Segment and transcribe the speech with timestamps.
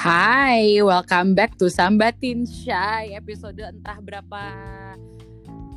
[0.00, 4.44] Hai, welcome back to Sambatin Shy episode entah berapa.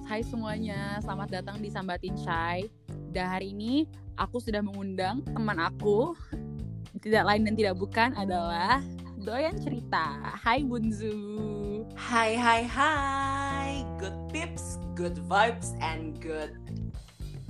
[0.08, 2.72] Hai semuanya, selamat datang di Sambatin Shy.
[3.12, 3.84] Dan hari ini
[4.16, 6.16] aku sudah mengundang teman aku,
[7.04, 8.80] tidak lain dan tidak bukan adalah
[9.20, 10.16] Doyan Cerita.
[10.40, 11.84] Hai Bunzu.
[12.00, 16.56] Hai hai hai, good tips, good vibes, and good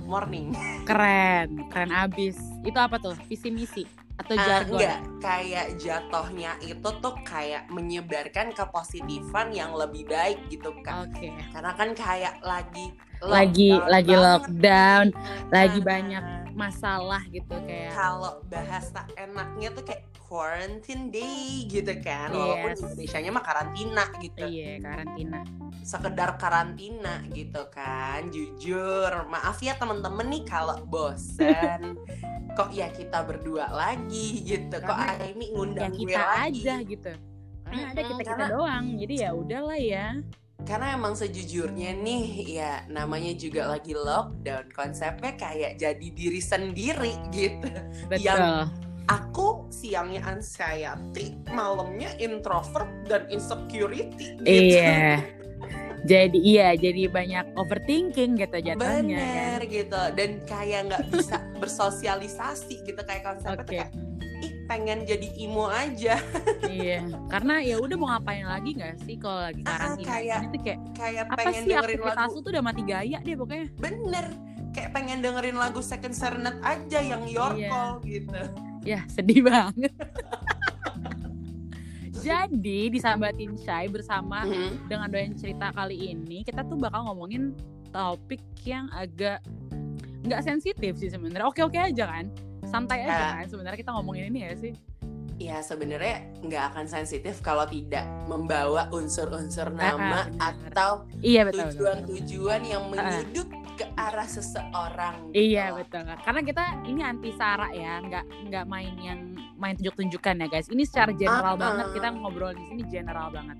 [0.02, 0.58] morning.
[0.90, 2.34] Keren, keren abis.
[2.66, 3.14] Itu apa tuh?
[3.30, 4.78] Visi misi atau Ah, jargon?
[4.78, 11.10] enggak, kayak jatohnya itu tuh kayak menyebarkan kepositifan yang lebih baik gitu kan.
[11.10, 11.34] Oke.
[11.50, 15.06] Karena kan kayak lagi Lagi lockdown lagi banget lockdown,
[15.48, 22.28] lagi banyak masalah gitu kayak Kalau bahasa enaknya tuh kayak quarantine day gitu kan.
[22.28, 22.84] Walaupun Yes.
[22.84, 24.44] Indonesia-nya mah karantina gitu.
[24.44, 25.40] iya karantina.
[25.80, 31.92] sekedar karantina gitu kan jujur maaf ya temen-temen nih kalau bosen
[32.54, 37.12] kok ya kita berdua lagi gitu kok Aimi Ya ngundang gue kita lagi aja gitu.
[37.64, 38.84] Karena ada kita kita karena- doang.
[38.96, 40.06] Jadi ya udahlah ya.
[40.64, 42.24] karena emang sejujurnya nih
[42.56, 47.68] ya namanya juga lagi lockdown konsepnya kayak jadi diri sendiri gitu
[48.08, 48.24] Betul.
[48.24, 48.72] Yang-
[49.04, 55.20] aku siangnya anxiety malamnya introvert dan insecurity gitu Iya.
[56.04, 58.76] Jadi iya, jadi banyak overthinking gitu jatuhnya.
[59.16, 59.72] Bener kan.
[59.72, 63.72] gitu dan kayak nggak bisa bersosialisasi gitu kayak konsepnya Oke.
[63.72, 63.88] kayak
[64.36, 66.20] ih pengen jadi imo aja
[66.66, 67.00] iya.
[67.26, 70.60] Karena ya udah mau ngapain lagi nggak sih kalau lagi Ah, karantina kayak ini tuh
[70.62, 73.66] kayak kayak apa pengen sih dengerin aktivitas lagu tuh udah mati gaya deh pokoknya.
[73.74, 74.26] bener
[74.70, 77.68] kayak pengen dengerin lagu second serenade aja yang your Iya.
[77.70, 78.42] call gitu
[78.84, 79.88] Ya sedih banget.
[82.24, 84.88] Jadi disambatin Shay bersama Mhm.
[84.88, 87.52] dengan doyan cerita kali ini kita tuh bakal ngomongin
[87.90, 89.44] topik yang agak
[90.24, 91.44] nggak sensitif sih sebenarnya.
[91.44, 92.32] Oke oke aja kan,
[92.64, 93.30] santai aja Ya.
[93.36, 93.46] kan.
[93.46, 94.74] Sebenarnya kita ngomongin ini ya sih.
[95.34, 100.46] ya sebenarnya nggak akan sensitif kalau tidak membawa unsur-unsur Ah, ah, nama benar.
[100.70, 100.90] atau
[101.20, 101.58] Iya betul.
[101.58, 101.70] betul.
[101.74, 105.50] tujuan-tujuan yang menyudut ke arah seseorang gitu.
[105.50, 106.06] Iya betul.
[106.06, 110.68] Karena kita ini anti sara ya, nggak nggak main yang main tunjuk-tunjukan ya guys.
[110.68, 113.56] Ini secara general Ah, banget kita ngobrol di sini general banget.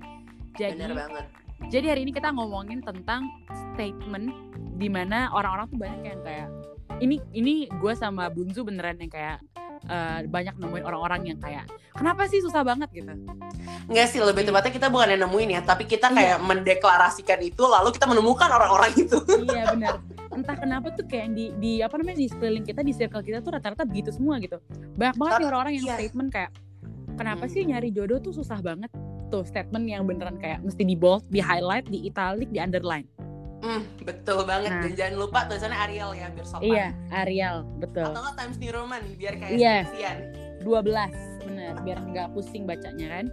[0.55, 1.25] Jadi bener banget
[1.71, 3.31] jadi hari ini kita ngomongin tentang
[3.73, 4.29] statement
[4.75, 6.47] di mana orang-orang tuh banyak yang kayak
[6.97, 9.37] ini ini gue sama Bunzu beneran yang kayak
[9.85, 13.11] eh, banyak nemuin orang-orang yang kayak kenapa sih susah banget gitu.
[13.85, 16.15] Enggak sih, lebih tepatnya kita bukan yang nemuin ya, tapi kita Iya.
[16.15, 19.17] kayak mendeklarasikan itu, lalu kita menemukan orang-orang itu.
[19.45, 20.01] iya benar.
[20.31, 23.53] Entah kenapa tuh kayak di di apa namanya di sekeliling kita di circle kita tuh
[23.53, 24.57] rata-rata begitu semua gitu.
[24.95, 25.95] Banyak banget nih Tapi- orang-orang yang iya.
[25.99, 26.51] statement kayak
[27.13, 27.53] kenapa Hmm.
[27.53, 28.89] sih nyari jodoh tuh susah banget
[29.27, 33.05] tuh statement yang beneran kayak mesti di bold, di highlight, di italic, di underline.
[33.57, 34.69] Hmm, betul banget.
[34.69, 34.81] Nah.
[34.81, 36.65] Dan jangan lupa tulisannya Arial ya, biar sopan.
[36.65, 38.05] Iya, Arial, betul.
[38.05, 39.75] Atau nggak Times New Roman, biar kayak Iya.
[39.83, 40.17] skripsian.
[40.61, 41.13] 12
[41.45, 43.25] bener biar nggak pusing bacanya kan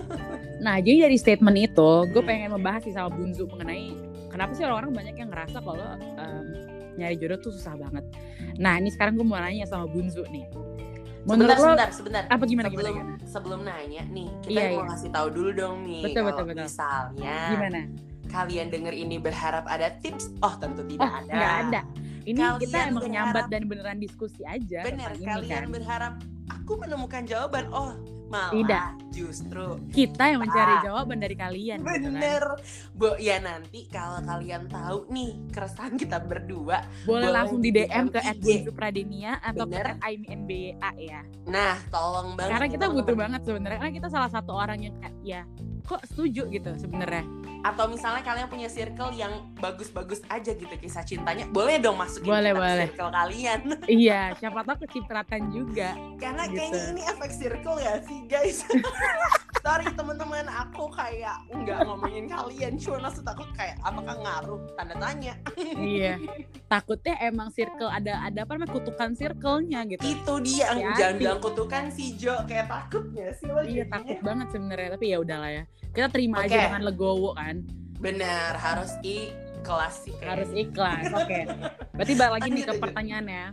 [0.64, 2.28] nah jadi dari statement itu gue Hmm.
[2.28, 3.96] pengen membahas sih sama Bunzu mengenai
[4.28, 6.44] kenapa sih orang-orang banyak yang ngerasa kalau em,
[6.94, 8.04] nyari jodoh tuh susah banget
[8.54, 10.44] nah ini sekarang gue mau nanya sama Bunzu nih
[11.24, 12.22] Sebentar, lo sebentar, sebentar.
[12.28, 14.86] apa gimana sebelum, gimana, sebelum nanya nih, kita Iya, mau iya.
[14.86, 16.02] ngasih tahu dulu dong nih.
[16.06, 16.64] Betul, kalau betul, betul.
[16.70, 17.80] Misalnya, gimana
[18.26, 21.30] kalian denger ini berharap ada tips, oh tentu tidak oh ada.
[21.30, 21.80] nggak ada
[22.24, 26.12] ini Kalian kita emang berharap- nyambat dan beneran diskusi aja Bener, ini kalian kan berharap
[26.48, 27.94] aku menemukan jawaban, oh
[28.26, 28.90] malah Tidak.
[29.12, 30.82] justru kita yang mencari Ah.
[30.82, 32.02] jawaban dari kalian gitu kan.
[32.10, 32.42] Bener,
[32.90, 33.14] Bu.
[33.16, 38.18] Ya nanti kalau kalian tahu nih keresahan kita berdua, boleh Boleh langsung di DM ke
[38.68, 39.94] pradenia atau ke Bener.
[40.02, 42.50] @aiminbya ya nah tolong banget.
[42.52, 45.40] karena kita butuh banget sebenarnya karena kita salah satu orang yang kayak ya
[45.82, 47.22] kok setuju gitu sebenarnya
[47.66, 52.52] Atau misalnya kalian punya circle yang bagus-bagus aja gitu kisah cintanya, boleh dong masukin Boleh,
[52.52, 52.86] boleh.
[52.86, 53.60] circle kalian.
[54.00, 56.62] iya siapa tahu kecipratan juga Karena Gitu.
[56.62, 58.62] kayaknya ini efek circle ya sih guys.
[59.58, 65.34] Sorry teman-teman, aku kayak nggak ngomongin kalian, cuma maksud aku kayak apakah ngaruh tanda tanya.
[65.76, 66.22] iya
[66.72, 70.94] takutnya emang circle ada ada apa namanya kutukan circle-nya gitu Itu dia, Hati-hati.
[70.96, 73.90] jangan bilang kutukan si Jo kayak takutnya sih lo iya jadinya.
[73.92, 76.46] takut banget sebenarnya tapi ya udahlah ya kita terima Oke.
[76.46, 77.55] aja dengan legowo kan
[77.96, 80.30] Benar, harus ikhlas sih kayaknya.
[80.30, 81.38] harus ikhlas oke
[81.96, 83.46] berarti balik lagi nih ke pertanyaannya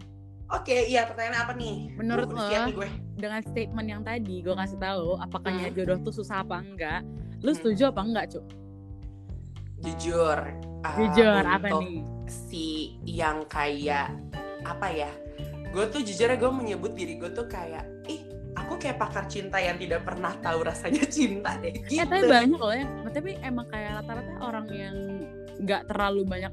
[0.46, 1.98] Oke, iya pertanyaan apa nih?
[1.98, 2.90] Menurut Uh, lo, gue.
[3.16, 5.58] dengan statement yang tadi gue kasih tahu apakah Hmm.
[5.60, 7.02] nyari jodoh tuh susah apa enggak
[7.40, 7.58] lu Hmm.
[7.58, 8.46] setuju apa enggak cuk
[9.82, 10.40] Jujur.
[10.82, 12.68] ah, jujur apa nih Si
[13.04, 14.16] yang kayak
[14.64, 15.12] apa ya?
[15.70, 18.23] Gue tuh jujur gue menyebut diri gue tuh kayak ih
[18.74, 21.86] aku kayak pakar cinta yang tidak pernah tahu rasanya cinta deh.
[21.86, 22.02] Gitu.
[22.02, 22.86] Eh tapi banyak loh ya.
[23.14, 24.96] Tapi emang kayak rata-rata orang yang
[25.62, 26.50] nggak terlalu banyak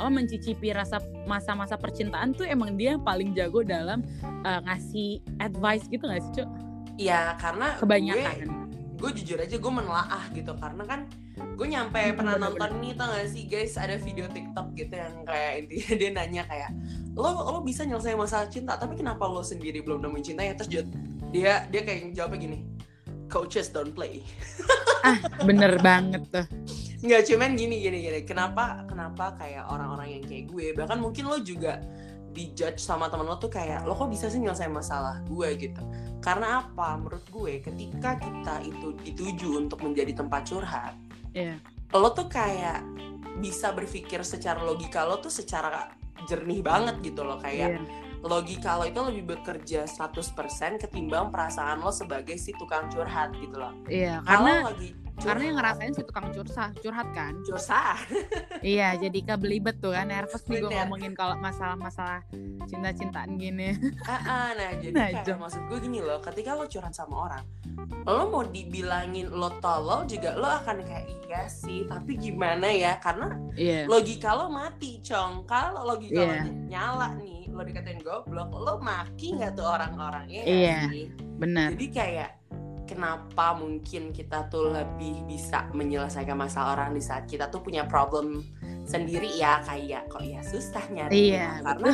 [0.00, 0.96] apa mencicipi rasa
[1.28, 6.40] masa-masa percintaan tuh emang dia yang paling jago dalam uh, ngasih advice gitu gak sih,
[6.40, 6.48] Cuk?
[6.96, 8.56] ya karena kebanyakan gue
[8.96, 11.00] gue jujur aja gue menelaah gitu karena kan
[11.36, 12.56] gue nyampe Hmm, pernah bener-bener.
[12.56, 16.42] nonton nih tau gak sih guys ada video TikTok gitu yang kayak intinya dia nanya
[16.44, 16.70] kayak
[17.12, 20.68] lo lo bisa nyelesain masalah cinta tapi kenapa lo sendiri belum nemuin cinta ya terus
[21.30, 22.58] dia dia, kayak jawabnya gini
[23.30, 24.26] coaches don't play.
[25.48, 26.46] Bener banget tuh.
[27.00, 28.20] Nggak cuman gini gini gini.
[28.26, 31.78] Kenapa kenapa kayak orang-orang yang kayak gue bahkan mungkin lo juga
[32.30, 35.48] dijudge sama temen lo tuh kayak lo kok bisa sih nyelesain masalah gue?
[35.56, 35.80] gitu.
[36.20, 36.98] Karena apa?
[36.98, 40.94] Menurut gue ketika kita itu dituju untuk menjadi tempat curhat
[41.30, 41.56] Iya.
[41.94, 42.82] lo tuh kayak
[43.38, 45.94] bisa berpikir secara logika lo tuh secara
[46.26, 47.38] jernih banget gitu loh.
[47.38, 48.09] Kayak Iya.
[48.20, 53.72] Logika lo itu lebih bekerja 100% ketimbang perasaan lo sebagai si tukang curhat gitu loh.
[53.88, 54.88] Iya, kalau karena lagi
[55.20, 57.98] karena yang ngerasain si tukang curhat curhat kan curhat
[58.64, 62.24] iya jadi kebelibet tuh kan nervous nih gue ngomongin kalau masalah-masalah
[62.64, 66.92] cinta-cintaan gini Ah, ah, nah jadi Nah, kayak maksud gue gini loh, ketika lo curhat
[66.92, 67.44] sama orang,
[68.04, 72.98] lo mau dibilangin lo tolol juga lo akan kayak iya sih, tapi gimana ya?
[72.98, 75.46] Karena iya logika lo mati, cong.
[75.46, 76.42] Kalau logika Iya.
[76.42, 80.42] lo nyala nih, lo dikatain goblok, lo maki nggak tuh orang-orangnya?
[80.42, 80.78] Iya.
[81.38, 82.30] benar Jadi kayak
[82.84, 88.42] kenapa mungkin kita tuh lebih bisa menyelesaikan masalah orang di saat kita tuh punya problem
[88.84, 91.90] sendiri ya kayak kok ya susah nyari Iya, karena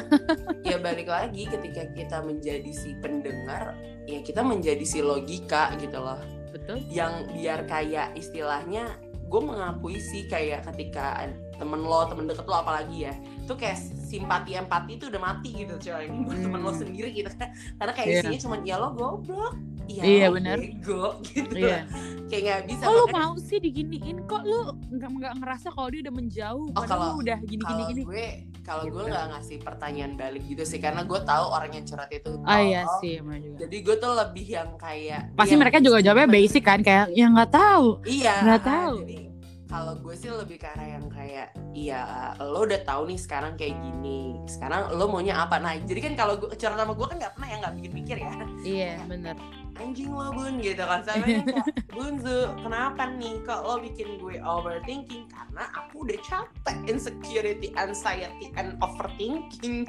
[0.64, 6.16] ya balik lagi ketika kita menjadi si pendengar ya kita menjadi si logika gitu loh.
[6.50, 6.80] Betul.
[6.88, 8.88] Yang biar kayak istilahnya
[9.26, 11.26] gue mengakui sih kayak ketika
[11.58, 13.74] temen lo temen deket lo apalagi ya itu kayak
[14.06, 16.78] simpati empati itu udah mati gitu coy buat temen lo Hmm.
[16.78, 17.30] sendiri gitu
[17.74, 18.18] karena kayak Iya.
[18.22, 20.58] isinya cuma ya lo goblok ya Iya, lo benar.
[20.58, 21.78] bego gitu iya
[22.26, 24.60] kayak nggak bisa kok lu makanya mau sih diginiin kok lu
[24.90, 28.02] nggak nggak ngerasa kalau dia udah menjauh Oh, kalau- lu udah gini gini kalau gini
[28.02, 28.26] gue
[28.60, 29.08] kalau gue Gitu.
[29.08, 32.82] nggak ngasih pertanyaan balik gitu sih karena gue tahu orang yang curhat itu ah iya
[32.82, 32.98] tolol.
[32.98, 36.80] sih juga jadi gue tuh lebih yang kayak pasti ya, mereka juga jawabnya basic kan
[36.80, 38.34] kayak ya nggak tahu Iya.
[38.42, 38.96] Nggak ah, tahu.
[39.00, 39.18] Jadi
[39.66, 42.02] kalau gue sih lebih ke arah yang kayak, iya
[42.38, 44.38] lo udah tahu nih sekarang kayak gini.
[44.46, 45.58] Sekarang lo maunya apa?
[45.58, 48.32] Nah, jadi kan kalau gue curhat sama gue kan nggak pernah ya nggak pikir-pikir ya.
[48.62, 49.34] iya bener
[49.76, 51.04] Anjing lo bun gitu kan.
[51.04, 51.44] Sama kayak,
[51.92, 55.28] bun Zu, kenapa nih kok lo bikin gue overthinking?
[55.28, 59.84] Karena aku udah capek insecurity, anxiety, and overthinking.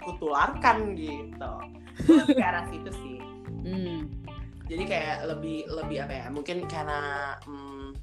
[0.00, 1.52] Kutularkan gitu.
[2.32, 3.16] Ke arah situ sih
[3.66, 3.98] hmm.
[4.70, 7.98] jadi kayak lebih lebih apa ya mungkin karena hmm,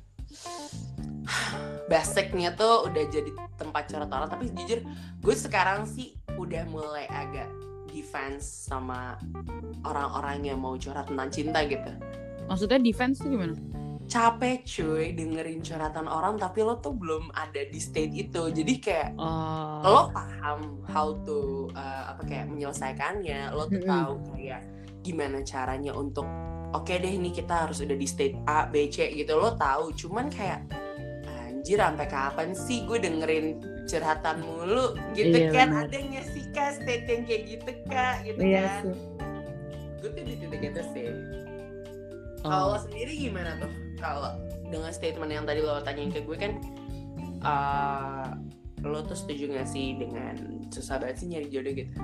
[1.92, 4.84] basicnya tuh udah jadi tempat curhat orang tapi jujur
[5.24, 7.48] gue sekarang sih udah mulai agak
[7.94, 9.22] defense sama
[9.86, 11.94] orang-orang yang mau curhat tentang cinta gitu.
[12.50, 13.54] Maksudnya defense tuh gimana?
[14.04, 18.52] Capek cuy dengerin curhatan orang tapi lo tuh belum ada di state itu.
[18.52, 19.80] Jadi kayak oh.
[19.80, 23.56] lo paham how to uh, apa kayak menyelesaikannya.
[23.56, 24.66] Lo tuh tahu kayak
[25.06, 26.28] gimana caranya untuk
[26.76, 29.40] oke deh ini kita harus udah di state A B C gitu.
[29.40, 30.68] Lo tahu cuman kayak
[31.64, 33.46] anjir sampai kapan sih gue dengerin
[33.88, 35.00] curhatan mulu?
[35.16, 35.88] Gitu Iya, kan bener.
[35.88, 38.16] ada nggak sih kak state yang kayak gitu kak?
[38.28, 38.82] Gitu iya kan?
[38.84, 38.96] sih.
[40.04, 41.08] Gue tuh di titik itu sih.
[42.44, 42.52] Oh.
[42.52, 43.72] kalau sendiri gimana tuh?
[43.96, 44.36] Kalau
[44.68, 46.60] dengan statement yang tadi lo tanyain ke gue kan
[47.40, 48.36] uh,
[48.84, 51.96] lo tuh setuju gak sih dengan susah banget sih nyari jodoh gitu?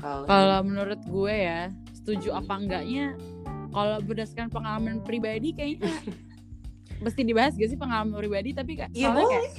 [0.00, 3.12] Kalau Kalau menurut gue ya, setuju apa enggaknya
[3.68, 5.92] kalau berdasarkan pengalaman pribadi kayaknya
[6.98, 9.32] mesti dibahas gak sih pengalaman pribadi tapi kayak Iya soalnya boleh.
[9.32, 9.52] kayak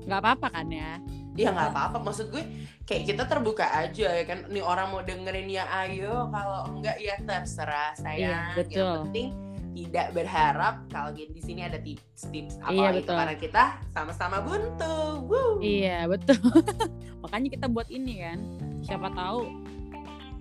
[0.00, 0.92] nggak apa-apa kan ya.
[1.38, 2.42] ya nggak apa-apa maksud gue
[2.82, 7.14] kayak kita terbuka aja ya kan nih orang mau dengerin ya ayo kalau enggak ya
[7.22, 8.76] terserah Iya, sayang betul.
[8.76, 9.28] yang penting
[9.70, 13.16] tidak berharap kalau di sini ada tips-tips apa Iya, itu betul.
[13.16, 13.62] karena kita
[13.94, 14.96] sama-sama buntu
[15.30, 15.62] Woo.
[15.62, 16.42] Iya, betul.
[17.22, 18.38] Makanya kita buat ini kan.
[18.82, 19.46] Siapa tahu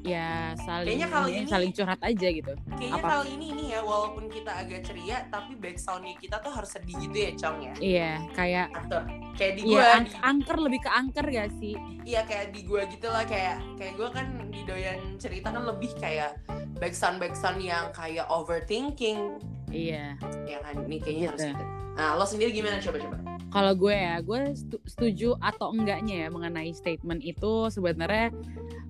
[0.02, 2.54] ya saling Kayaknya kalau ini, saling curhat aja gitu.
[2.70, 3.08] kayaknya Apa?
[3.14, 6.96] kali ini ini ya walaupun kita agak ceria tapi back soundnya kita tuh harus sedih
[6.98, 9.00] gitu ya cong ya Iya, kayak atau
[9.36, 11.76] kayak di Iya, gua ang- di- angker lebih ke angker gak sih?
[12.02, 15.92] iya kayak di gua gitu lah kayak kayak gua kan di doyan cerita kan lebih
[15.96, 16.32] kayak
[16.76, 19.36] backsound backsound yang kayak overthinking
[19.70, 20.18] Iya.
[20.44, 21.64] ya kan ini kayaknya harus Gitu.
[21.94, 23.18] nah lo sendiri gimana coba coba
[23.50, 28.30] Kalau gue ya, gue setu- setuju atau enggaknya ya mengenai statement itu sebenarnya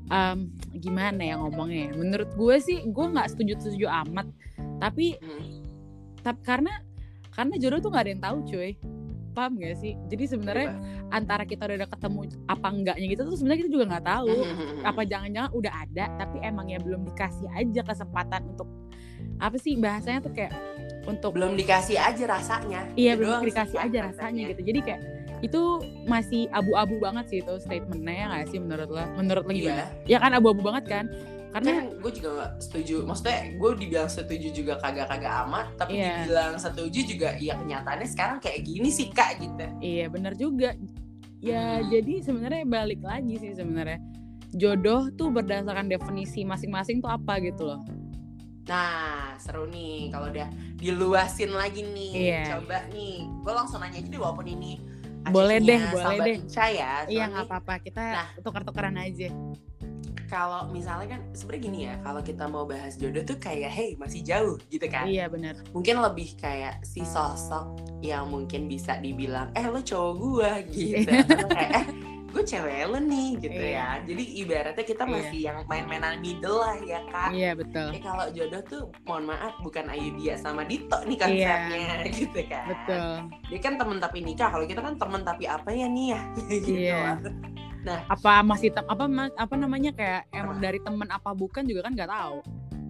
[0.06, 1.88] em, gimana ya ngomongnya?
[1.88, 1.92] ya?
[1.96, 4.28] Menurut gue sih, gue nggak setuju-setuju amat.
[4.78, 5.64] Tapi, Hmm.
[6.20, 6.76] tapi karena
[7.32, 8.72] karena jodoh tuh nggak ada yang tahu, cuy.
[9.32, 9.96] Paham gak sih?
[10.10, 10.76] Jadi sebenarnya
[11.08, 14.34] antara kita udah ketemu apa enggaknya gitu tuh sebenarnya kita juga nggak tahu.
[14.44, 14.82] Hmm.
[14.84, 18.68] Apa jangan-jangan udah ada tapi emangnya belum dikasih aja kesempatan untuk
[19.40, 20.52] apa sih bahasanya tuh kayak
[21.08, 24.62] untuk belum dikasih aja rasanya Iya Itu belum dikasih sih, aja kan, rasanya gitu.
[24.68, 25.02] Jadi kayak
[25.40, 25.62] itu
[26.04, 29.04] masih abu-abu banget sih itu statementnya ya nggak sih menurut lo?
[29.16, 29.84] Menurut lo iya gimana?
[30.06, 31.06] Ya kan abu-abu banget kan.
[31.50, 36.06] karena kan gue juga gak setuju maksudnya gue dibilang setuju juga kagak-kagak amat tapi Iya.
[36.22, 40.78] dibilang setuju juga ya kenyataannya sekarang kayak gini sih kak gitu iya benar juga
[41.42, 41.90] ya Hmm.
[41.90, 43.98] jadi sebenarnya balik lagi sih sebenarnya
[44.52, 47.82] jodoh tuh berdasarkan definisi masing-masing tuh apa gitu loh
[48.70, 48.94] nah
[49.36, 50.46] seru nih kalau udah
[50.76, 52.44] diluasin lagi nih Iya.
[52.56, 53.26] coba nih.
[53.42, 54.78] Gue langsung nanya aja deh walaupun ini
[55.28, 56.36] Boleh deh, boleh deh.
[56.38, 57.82] Inca ya iya nggak apa-apa.
[57.82, 58.28] Kita Nah.
[58.40, 59.28] tukar-tukaran aja.
[60.26, 64.22] Kalau misalnya kan sebenarnya gini ya kalau kita mau bahas jodoh tuh kayak hey masih
[64.22, 65.10] jauh gitu kan.
[65.10, 65.58] Iya benar.
[65.74, 71.10] Mungkin lebih kayak si sosok yang mungkin bisa dibilang eh lo cowok gua gitu.
[71.50, 71.86] Kayak eh
[72.30, 73.74] gue cewek lo nih gitu Iya.
[73.74, 75.12] ya jadi ibaratnya kita Iya.
[75.12, 79.54] masih yang main-mainan middle lah ya kak iya betul Eh kalau jodoh tuh mohon maaf
[79.60, 82.64] bukan Ayudhya sama Dito nih konsepnya gitu kan.
[82.64, 82.70] Iya.
[82.70, 83.12] betul
[83.50, 84.48] Dia kan temen tapi nikah.
[84.48, 86.22] Kalau kita kan temen tapi apa ya nih ya?
[86.62, 87.18] gitu Iya.
[87.82, 88.02] lah.
[88.08, 92.12] apa masih tem- apa apa namanya kayak emang dari temen apa bukan juga kan nggak
[92.12, 92.38] tahu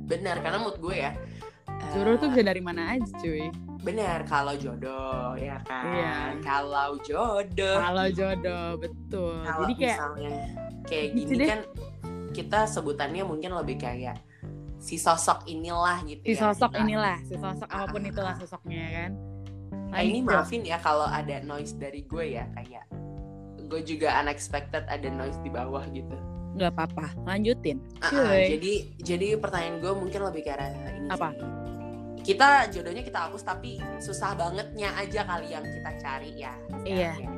[0.03, 1.13] Benar karena mood gue ya.
[1.89, 5.87] Jodoh tuh eh, bisa dari mana aja cuy benar kalau jodoh ya kan.
[5.87, 6.15] Iya.
[6.41, 7.77] Kalau jodoh.
[7.79, 10.31] kalau jodoh betul Kalau jadi kayak misalnya
[10.83, 11.47] kayak Gitu gini deh.
[11.47, 11.59] kan
[12.29, 14.19] kita sebutannya mungkin lebih kayak
[14.77, 16.39] si sosok inilah gitu si ya.
[16.45, 18.09] sosok Kita- inilah si sosok apa pun Ah.
[18.09, 19.11] itulah sosoknya kan
[19.89, 22.85] Nah, ini maafin ya kalau ada noise dari gue ya kayak
[23.65, 26.13] gue juga unexpected ada noise di bawah gitu.
[26.51, 28.43] nggak apa-apa lanjutin Ah, ah, Cuy.
[28.51, 31.31] jadi jadi pertanyaan gue mungkin lebih ke arah ini Apa?
[31.31, 31.41] sih.
[32.19, 36.53] Kita jodohnya kita hapus tapi susah bangetnya aja kali yang kita cari ya.
[36.83, 37.13] Iya.
[37.19, 37.29] ya.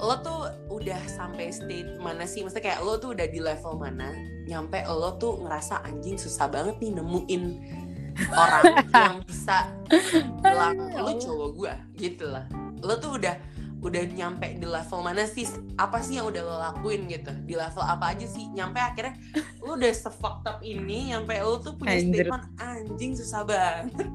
[0.00, 2.40] Lo tuh udah sampai state mana sih?
[2.40, 4.08] Maksudnya kayak lo tuh udah di level mana?
[4.48, 7.44] Nyampe lo tuh ngerasa anjing susah banget nih nemuin
[8.32, 9.70] orang yang bisa
[10.42, 12.48] bilang lo cowok gue gitu lah.
[12.80, 13.36] Lo tuh udah
[13.80, 15.48] udah nyampe di level mana sih?
[15.74, 17.32] Apa sih yang udah lo lakuin gitu?
[17.42, 18.44] Di level apa aja sih?
[18.46, 19.16] Nyampe akhirnya
[19.58, 22.28] lo udah se-fucked up ini, nyampe lo tuh punya Anjir.
[22.28, 24.08] statement anjing susah banget.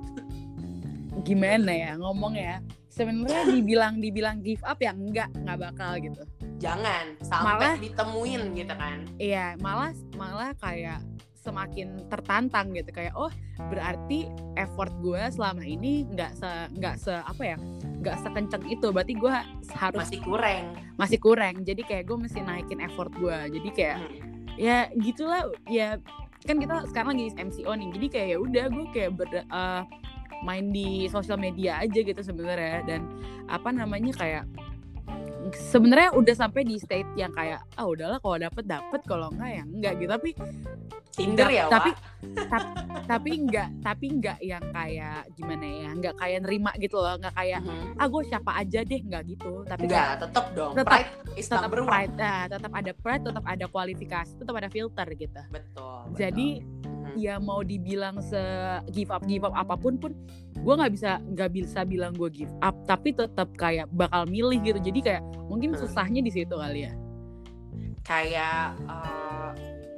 [1.23, 6.21] gimana ya ngomong ya sebenarnya dibilang dibilang give up ya enggak nggak bakal gitu
[6.55, 8.99] Jangan sampai Malah- ditemuin gitu kan.
[9.17, 10.99] iya malah malah kayak
[11.45, 12.89] semakin tertantang gitu.
[12.89, 13.29] Kayak oh
[13.69, 14.25] berarti
[14.55, 17.57] effort gue selama ini nggak se nggak se apa ya
[18.01, 18.87] nggak sekenceng itu.
[18.89, 19.33] Berarti gue
[19.71, 20.63] harus Masih kurang.
[20.97, 21.55] masih kurang.
[21.61, 24.57] Jadi kayak gue mesti naikin effort gue jadi kayak Hmm.
[24.57, 25.99] ya gitulah ya
[26.41, 27.89] kan kita sekarang lagi MCO nih.
[27.91, 29.81] Jadi kayak ya udah gue kayak ber- eh,
[30.41, 32.81] main di sosial media aja gitu sebenarnya.
[32.83, 33.01] Dan
[33.45, 34.45] apa namanya kayak
[35.53, 39.01] sebenarnya udah sampai di state yang kayak ah udahlah kalau dapet dapet.
[39.03, 40.09] Kalau enggak ya enggak gitu.
[40.11, 40.29] Tapi
[41.15, 41.89] Tinder ya, tapi
[42.43, 42.69] tapi
[43.05, 47.59] tapi enggak tapi enggak yang kayak gimana ya enggak kayak nerima gitu loh enggak kayak
[47.61, 47.95] Mhm.
[47.95, 50.71] ah gue siapa aja deh enggak gitu tapi kayak Enggak, tetap dong.
[50.73, 51.87] Tetap- Pride is tetap number one.
[51.87, 55.97] pride ah, tetap ada pride tetap ada kualifikasi tetap ada filter gitu Betul.
[56.05, 56.17] betul.
[56.17, 57.13] jadi Mhm.
[57.15, 58.41] ya mau dibilang se
[58.89, 60.11] give up give up apa pun pun
[60.55, 64.79] gue nggak bisa nggak bisa bilang gue give up tapi tetap kayak bakal milih gitu
[64.81, 65.79] jadi kayak mungkin Hmm.
[65.79, 66.93] susahnya di situ kali ya
[68.01, 69.49] kayak eh,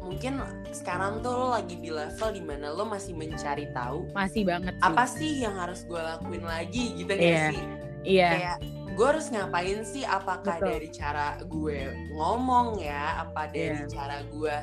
[0.08, 0.40] mungkin
[0.72, 4.84] sekarang tuh lo lagi di level di mana lo masih mencari tahu masih banget sih.
[4.88, 7.46] apa sih yang harus gue lakuin lagi gitu nggak Iya.
[7.52, 7.64] sih?
[8.08, 8.58] iya Kayak
[8.98, 10.02] gue harus ngapain sih?
[10.02, 10.68] Apakah Betul.
[10.74, 11.80] dari cara gue
[12.16, 13.22] ngomong ya?
[13.22, 13.92] Apa dari Iya.
[13.92, 14.56] cara gue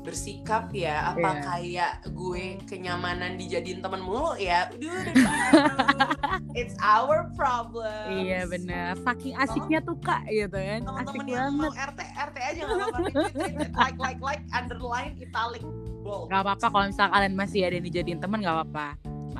[0.00, 1.12] bersikap ya?
[1.12, 1.40] Apa Iya.
[1.44, 4.72] kayak gue kenyamanan dijadiin temen mulu ya?
[4.72, 5.28] Duh, duh, duh.
[6.60, 8.10] It's our problem.
[8.10, 12.36] iya bener saking asiknya tuh kak gitu kan asik Teman-teman yang mau banget RT RT
[12.38, 12.98] aja nggak apa-apa.
[13.70, 15.62] Like like like underline italic
[16.00, 16.26] bold.
[16.26, 18.86] nggak apa-apa kalau misal kalian masih ada yang dijadiin teman nggak apa-apa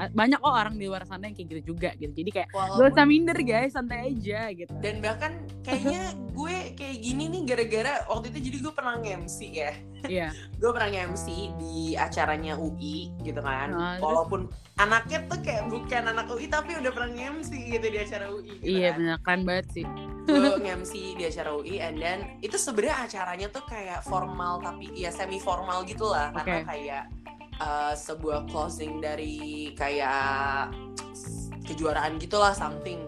[0.08, 2.12] banyak kok orang di luar sana yang kayak gitu juga gitu.
[2.14, 4.72] Jadi kayak gak Walaupun usah minder guys santai aja gitu.
[4.80, 9.72] Dan bahkan kayaknya gue kayak gini nih gara-gara waktu itu jadi gue pernah nge-MC ya.
[10.08, 10.28] Iya.
[10.60, 11.26] Gue pernah nge-MC
[11.60, 13.68] di acaranya UI gitu kan.
[13.76, 14.04] Ah, terus?
[14.04, 14.40] walaupun
[14.80, 18.80] anaknya tuh kayak bukan anak UI tapi udah pernah nge-MC gitu di acara UI gitu
[18.80, 18.96] iya kan.
[18.96, 19.16] bener.
[19.20, 19.84] Keren banget sih.
[20.24, 25.12] Gue nge-MC di acara UI and then itu sebenarnya acaranya tuh kayak formal tapi ya
[25.12, 26.32] semi formal gitu lah.
[26.32, 26.68] Karena Oke.
[26.72, 27.02] kayak
[27.60, 30.72] uh, sebuah closing dari kayak
[31.68, 33.06] kejuaraan gitulah something.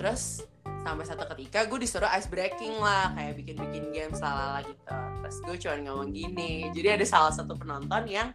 [0.00, 0.42] Terus
[0.84, 4.82] sampai satu ketika gue disuruh ice breaking lah kayak bikin-bikin games lalala gitu.
[5.24, 6.68] Terus gue cuma ngomong gini.
[6.74, 8.28] Jadi ada salah satu penonton yang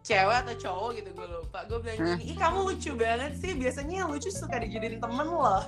[0.00, 1.58] cewek atau cowok gitu gue lupa.
[1.68, 3.52] Gue bilang gini ih kamu lucu banget sih.
[3.56, 5.64] Biasanya yang lucu suka dijadiin temen loh.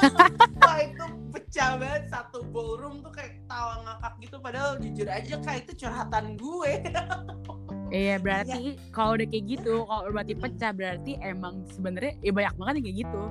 [0.64, 2.08] Wah itu pecah banget.
[2.08, 4.36] Satu ballroom tuh kayak tawa ngakak gitu.
[4.40, 6.72] Padahal jujur aja kayak itu curhatan gue
[7.90, 12.74] Iya berarti kalau udah kayak gitu, kalau berarti pecah berarti emang sebenarnya ya banyak banget
[12.78, 13.22] yang kayak gitu.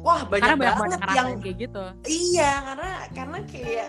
[0.00, 1.84] wah banyak Karena banyak banget banget yang kayak gitu.
[2.08, 3.88] Iya, karena karena kayak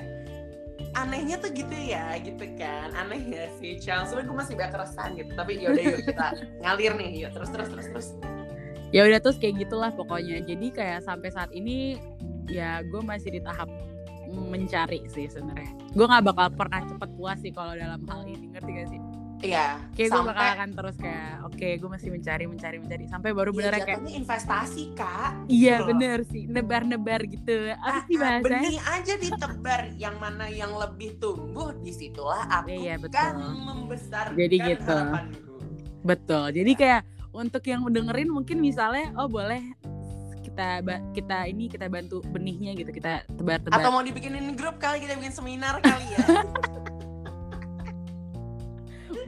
[0.92, 2.92] anehnya tuh gitu ya gitu kan.
[2.96, 4.04] Aneh ya sih Chang.
[4.08, 5.32] Sebenernya gue masih banyak keresahan gitu.
[5.36, 6.28] Tapi yaudah yuk kita
[6.64, 7.12] ngalir nih.
[7.28, 8.08] Yuk terus terus terus terus.
[8.92, 10.44] Ya udah terus kayak gitulah pokoknya.
[10.44, 11.96] Jadi kayak sampai saat ini
[12.52, 13.72] ya gue masih di tahap
[14.32, 15.72] mencari sih sebenarnya.
[15.96, 18.52] Gue nggak bakal pernah cepet puas sih kalau dalam hal ini.
[18.52, 19.00] Ngerti gak sih
[19.42, 23.50] Iya, kayak gue bakal akan terus kayak oke gue masih mencari mencari mencari sampai baru
[23.50, 25.32] ya, bener kayak jatuhnya investasi kak.
[25.46, 27.56] Iya gitu bener sih nebar-nebar gitu.
[27.74, 28.62] Apa Ah, sih ah, bahasanya?
[28.64, 33.18] benih aja ditebar yang mana yang lebih tumbuh di situlah aku Iya, betul.
[33.18, 34.94] kan membesarkan Jadi gitu.
[34.94, 35.40] harapanku.
[36.02, 39.62] betul jadi kayak untuk yang dengerin mungkin misalnya oh boleh
[40.44, 40.82] kita
[41.14, 43.78] kita ini kita bantu benihnya gitu kita tebar-tebar.
[43.78, 46.26] Atau mau dibikinin grup kali kita bikin seminar kali ya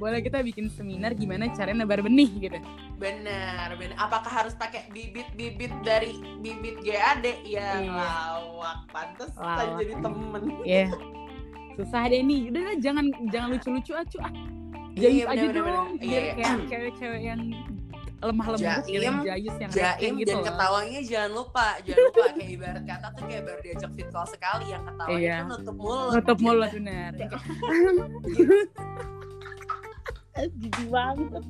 [0.03, 2.57] boleh kita bikin seminar gimana caranya nebar benih gitu
[2.97, 7.87] benar benar apakah harus pakai bibit bibit dari bibit GAD ya Iya.
[7.87, 9.79] lawak pantas Lawak.
[9.79, 10.85] jadi temen ya
[11.73, 14.29] susah deh nih udah lah, jangan jangan lucu-lucu acu ah
[14.93, 16.01] Iya, jayus bener, aja bener, dong bener.
[16.03, 16.33] biar Iya.
[16.35, 17.41] kayak cewek-cewek yang
[18.23, 20.45] lemah lembut Jaim, jayus yang jaim gitu dan loh.
[20.47, 24.65] ketawanya jangan lupa jangan lupa kayak ibarat kata tuh kayak baru diajak fit call sekali
[24.69, 25.35] yang ketawanya Iya.
[25.41, 27.11] tuh nutup mulut nutup mulut bener
[30.37, 31.43] jijik banget.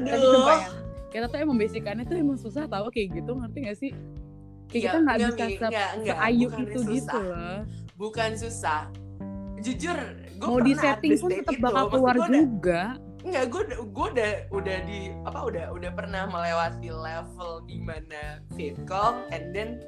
[0.00, 0.48] Aduh.
[0.48, 0.68] ya
[1.16, 3.90] kita tuh emang basicnya tuh emang susah tau kayak gitu ngerti gak sih?
[4.68, 6.92] Kayak Iya, kita nggak enggak, bisa se seayu itu susah.
[6.92, 7.58] gitu loh.
[7.96, 8.80] Bukan susah.
[9.64, 9.98] Jujur
[10.36, 12.82] gue mau di setting pun tetap bakal keluar juga.
[13.24, 18.44] Enggak, gue udah, gue udah, udah di apa udah, udah pernah melewati level di mana
[18.54, 19.82] fit call, and then,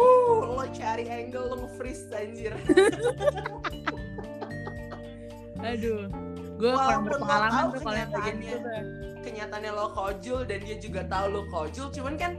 [0.00, 2.54] huh, lo cari angle lo nge-freeze anjir.
[5.64, 6.04] aduh
[6.54, 8.52] gue lo berpengalaman tuh kalau yang bagian kenyataannya.
[8.52, 8.82] itu tuh.
[9.24, 12.32] Kenyataannya lo kojul dan dia juga tahu lo kojul, cuman kan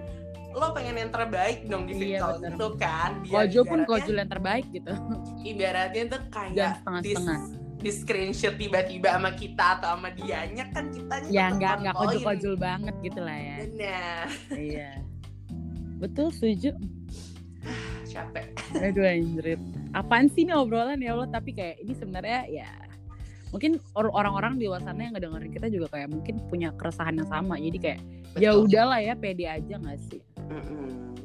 [0.55, 3.12] lo pengen yang terbaik dong di Iya, itu kan.
[3.25, 4.94] Biar kojo pun kojo yang terbaik gitu
[5.44, 7.39] Ibaratnya tuh kayak setengah-setengah
[7.86, 12.49] di, screenshot tiba-tiba sama kita atau sama dianya kan kita ya nggak nggak kojo kojo
[12.58, 14.26] banget gitu lah ya Benar.
[14.58, 14.91] iya
[16.02, 16.73] betul setuju
[18.10, 18.58] Capek.
[18.82, 19.62] aduh anjrit
[19.93, 22.69] apaan sih ini obrolan ya Allah tapi kayak ini sebenarnya ya
[23.56, 27.30] mungkin or- orang-orang di luar sana yang ngedengerin kita juga kayak mungkin punya keresahan yang
[27.32, 27.56] sama.
[27.56, 28.00] Jadi kayak
[28.36, 30.20] ya udahlah ya pede aja gak sih?
[30.38, 31.15] Mm-mm.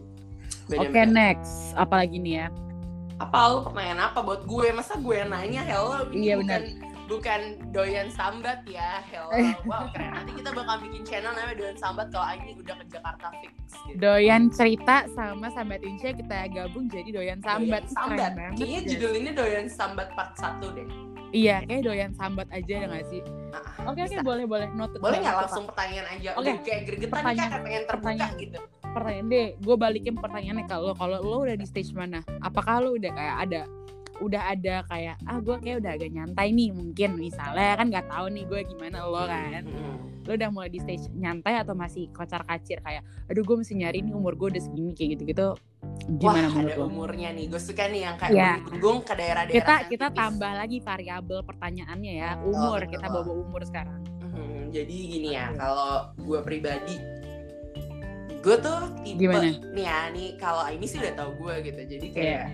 [0.71, 1.11] oke Bener-bener.
[1.11, 1.75] next.
[1.75, 2.49] Apalagi nih ya?
[3.19, 4.71] Apa lu pertanyaan apa buat gue?
[4.71, 5.67] Masa gue yang nanya?
[5.67, 6.63] Hello ini Iya, bukan
[7.05, 9.03] bukan doyan sambat ya.
[9.05, 9.35] Hello.
[9.35, 9.51] Eh.
[9.67, 10.15] wow keren.
[10.15, 13.51] Nanti kita bakal bikin channel namanya doyan sambat kalau Aini udah ke Jakarta fix
[13.83, 13.99] gitu.
[13.99, 17.83] doyan cerita sama sambat Insya kita gabung jadi doyan sambat.
[17.83, 18.15] Doyan sambat.
[18.15, 18.87] Keren banget kayaknya ya.
[18.87, 20.87] judul ini doyan sambat part 1 deh
[21.31, 24.23] iya kayak doyan sambat aja ya gak sih Ah, oke oke bisa.
[24.23, 26.43] boleh boleh noted boleh nggak langsung pertanyaan aja Oke.
[26.45, 27.51] udah kayak gregetan Pertanyaan.
[27.51, 28.33] kan pengen terbuka Pertanyaan.
[28.39, 32.95] gitu pertanyaan deh gue balikin pertanyaannya kalau kalau lo udah di stage mana apakah lo
[32.95, 33.61] udah kayak ada
[34.21, 37.17] udah ada kayak ah gue kayak udah agak nyantai nih mungkin.
[37.17, 39.63] Misalnya kan nggak tahu nih gue gimana lo kan.
[39.63, 39.97] Mm-mm.
[40.21, 43.99] lo udah mulai di stage nyantai atau masih kocar kacir kayak aduh gue mesti nyari
[44.01, 46.85] nih umur gue udah segini kayak gitu gitu Wah gimana ada menurut lo?
[46.87, 47.45] umurnya nih.
[47.47, 48.53] Gue suka nih yang kayak Iya.
[48.61, 50.21] menyinggung ke daerah-daerah kita kita sensitif.
[50.21, 52.31] tambah lagi variabel pertanyaannya ya.
[52.39, 52.93] Umur betul.
[52.93, 53.99] kita bawa umur sekarang.
[54.23, 56.97] Mhm, jadi gini ya kalau gue pribadi
[58.41, 59.53] gue tuh tipe Gimana?
[59.73, 61.81] nih ya nih kalau ini sih udah tahu gue gitu.
[61.89, 62.45] Jadi kayak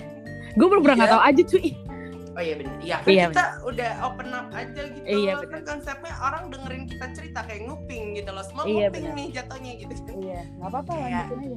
[0.57, 1.15] gue pura-pura nggak Iya.
[1.15, 1.69] tahu aja cuy.
[2.33, 2.75] Oh iya bener.
[2.79, 5.07] Iya kan Iya, kita udah open up aja gitu.
[5.07, 5.63] Iya, kan bener.
[5.65, 8.45] konsepnya orang dengerin kita cerita kayak nguping gitu loh.
[8.45, 9.17] Semua Iya, nguping bener.
[9.17, 11.57] nih jatuhnya gitu iya nggak apa-apa Kayak- aja.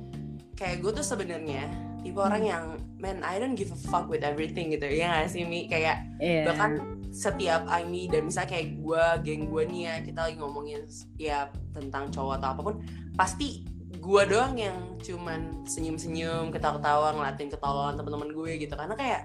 [0.55, 1.63] kayak gue tuh sebenarnya
[1.99, 2.51] tipe orang Hmm.
[2.51, 4.87] yang man I don't give a fuck with everything gitu.
[4.87, 5.67] Ya gak sih Mi?
[5.67, 6.47] Kayak iya.
[6.47, 10.85] bahkan setiap Aimi dan misalnya kayak gue geng gue nih ya kita lagi ngomongin
[11.17, 12.75] ya tentang cowok atau apa pun
[13.13, 13.65] pasti
[13.99, 18.73] gue doang yang cuman senyum-senyum ketawa-ketawa ngeliatin ketololan teman-teman gue gitu.
[18.73, 19.21] Karena kayak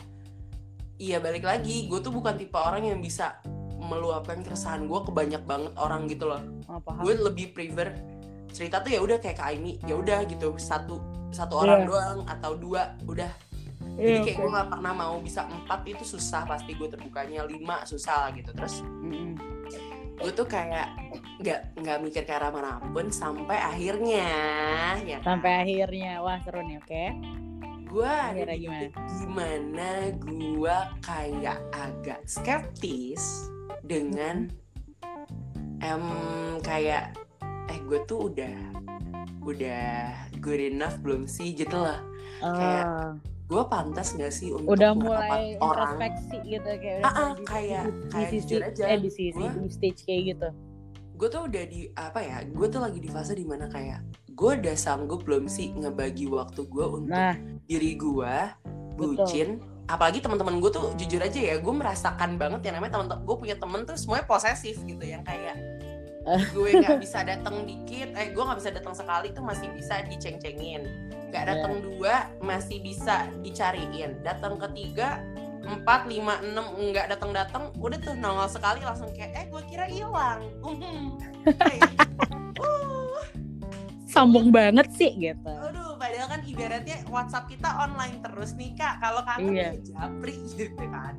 [0.99, 3.39] iya balik lagi gue tuh bukan tipe orang yang bisa
[3.79, 6.43] meluapkan keresahan gue ke banyak banget orang gitu loh.
[6.67, 7.95] Oh, gue lebih prefer
[8.51, 10.55] cerita tuh ya udah kayak ke Aimi ya udah gitu.
[10.59, 10.99] Satu
[11.31, 11.89] satu orang Iya.
[11.91, 13.31] doang atau dua udah.
[13.95, 14.43] Iya, jadi kayak oke.
[14.43, 17.47] gue gak pernah mau bisa empat itu susah pasti gue terbukanya.
[17.47, 18.51] Lima susah gitu.
[18.51, 19.39] Terus Mm-mm.
[20.19, 20.95] gue tuh kayak
[21.37, 24.29] nggak nggak mikir ke arah mana pun sampai akhirnya
[25.03, 25.35] ya kan?
[25.35, 26.21] sampai akhirnya.
[26.21, 27.05] Wah seru nih oke?
[27.85, 28.89] Gue ada Akhirnya di gimana?
[29.13, 34.51] gimana gue kayak agak skeptis dengan
[35.81, 36.05] em
[36.61, 37.15] kayak
[37.69, 38.55] eh gue tuh udah
[39.43, 42.01] udah good enough belum sih gitu lah
[42.41, 43.11] Kayak Ah,
[43.47, 45.95] gue pantas gak sih untuk udah mulai orang?
[45.95, 49.11] introspeksi gitu kayak Ah, udah ah, di- kayak- di, kayak di sisi aja, eh di
[49.13, 50.49] sisi gua- di stage kayak gitu
[51.15, 54.03] gue tuh udah di apa ya gue tuh lagi di fase di mana kayak
[54.35, 57.39] gue udah sanggup belum sih ngebagi waktu gue untuk nah.
[57.71, 58.35] diri gue
[58.99, 59.63] bucin.
[59.85, 63.57] Apalagi teman-teman gue tuh jujur aja ya gue merasakan banget yang namanya teman gue punya
[63.61, 65.61] temen tuh semuanya posesif gitu yang kayak
[66.57, 70.83] gue nggak bisa datang dikit eh gue nggak bisa datang sekali tuh masih bisa diceng-cengin.
[71.29, 71.85] Nggak datang yeah.
[71.85, 74.19] dua masih bisa dicariin.
[74.25, 75.21] Datang ketiga
[75.65, 79.87] empat lima enam nggak datang datang udah tuh nongol sekali langsung kayak eh gue kira
[79.89, 80.47] hilang.
[80.65, 81.17] Uh.
[84.15, 85.51] sambung banget sih gitu.
[85.51, 89.03] Aduh padahal kan ibaratnya WhatsApp kita online terus nih kak.
[89.03, 89.75] Kalau kangen iya.
[89.75, 91.19] ya japri gitu kan.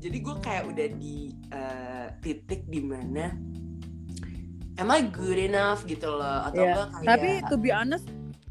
[0.00, 3.36] Jadi gue kayak udah di uh, titik di mana
[4.80, 5.84] am I good enough?
[5.84, 6.48] gitu loh.
[6.48, 6.88] Atau yeah.
[6.88, 8.08] kayak tapi to be honest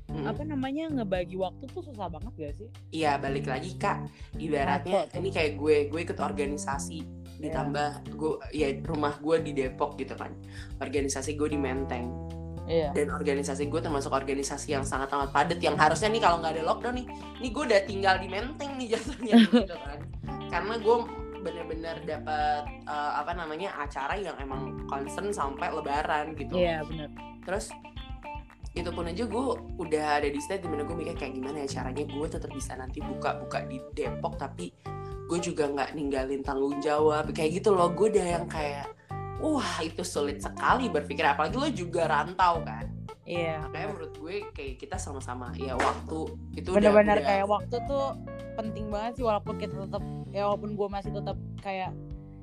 [0.10, 0.26] hmm.
[0.26, 4.10] apa namanya ngebagi waktu tuh susah banget gak sih iya balik lagi kak
[4.42, 7.42] ibaratnya ini kayak gue gue ikut organisasi yeah.
[7.50, 10.34] ditambah gue ya rumah gue di Depok gitu kan
[10.82, 12.10] organisasi gue di Menteng
[12.66, 12.92] yeah.
[12.92, 16.64] dan organisasi gue termasuk organisasi yang sangat amat padat yang harusnya nih kalau nggak ada
[16.66, 17.08] lockdown nih
[17.40, 20.00] nih gue udah tinggal di Menteng nih jatuhnya gitu kan
[20.50, 20.98] karena gue
[21.40, 26.60] bener-bener dapat uh, apa namanya acara yang emang concern sampai lebaran gitu.
[26.60, 27.10] Iya yeah, benar.
[27.48, 27.72] Terus
[28.82, 29.46] itu pun aja gue
[29.80, 32.72] udah ada di state di mana gue mikir kayak gimana ya caranya gue tetap bisa
[32.80, 34.72] nanti buka-buka di Depok tapi
[35.30, 38.90] gue juga nggak ninggalin tanggung jawab kayak gitu loh gue udah yang kayak
[39.40, 42.88] wah itu sulit sekali berpikir apalagi lo juga rantau kan
[43.30, 43.62] Iya.
[43.62, 43.70] Yeah.
[43.70, 48.18] Kayak menurut gue kayak kita sama-sama ya waktu itu benar-benar kayak waktu tuh
[48.58, 50.02] penting banget sih walaupun kita tetap
[50.34, 51.94] ya walaupun gue masih tetap kayak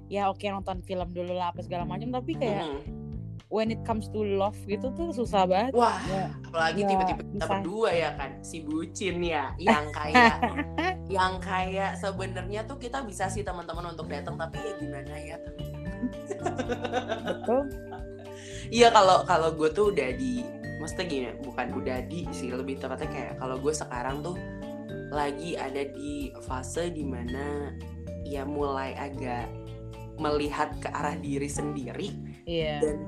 [0.06, 3.05] ya oke okay, nonton film dulu lah apa segala macam tapi kayak mm -hmm.
[3.46, 5.72] When it comes to love gitu tuh susah banget.
[5.74, 6.26] Wah, ya.
[6.50, 10.34] apalagi tiba-tiba ya, kita berdua ya kan si bucin ya yang kayak
[11.16, 15.36] yang kayak sebenarnya tuh kita bisa sih teman-teman untuk datang tapi ya gimana ya.
[17.22, 17.62] Betul.
[18.66, 20.42] Iya kalau kalau gue tuh udah di
[20.82, 24.36] maksudnya gini bukan udah di sih lebih tepatnya kayak kalau gue sekarang tuh
[25.14, 27.70] lagi ada di fase di mana
[28.26, 29.46] ya mulai agak
[30.18, 32.10] melihat ke arah diri sendiri
[32.48, 32.82] yeah.
[32.82, 33.06] dan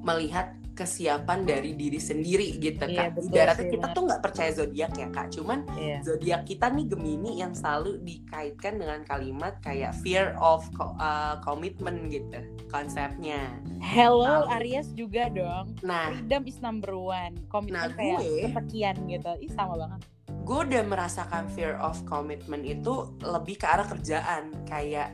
[0.00, 3.20] melihat kesiapan dari diri sendiri gitu iya, kak.
[3.20, 6.00] Ibaratnya kita tuh nggak percaya zodiak ya kak, cuman yeah.
[6.00, 12.40] zodiak kita nih Gemini yang selalu dikaitkan dengan kalimat kayak fear of uh, commitment gitu
[12.72, 13.60] konsepnya.
[13.84, 15.76] Hello nah, Aries juga dong.
[15.84, 19.32] Nah, freedom is number one, komitmen nah, kayak gue, kesekian gitu.
[19.44, 20.00] Ih sama banget.
[20.48, 25.12] Gue udah merasakan fear of commitment itu lebih ke arah kerjaan kayak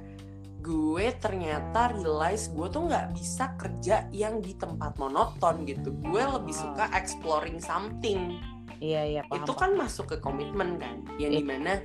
[0.67, 5.95] gue ternyata realize gue tuh nggak bisa kerja yang di tempat monoton gitu.
[6.03, 6.61] Gue lebih ah.
[6.67, 8.43] suka exploring something.
[8.83, 11.41] Iya iya paham, itu kan masuk ke komitmen kan yang iya.
[11.41, 11.81] di mana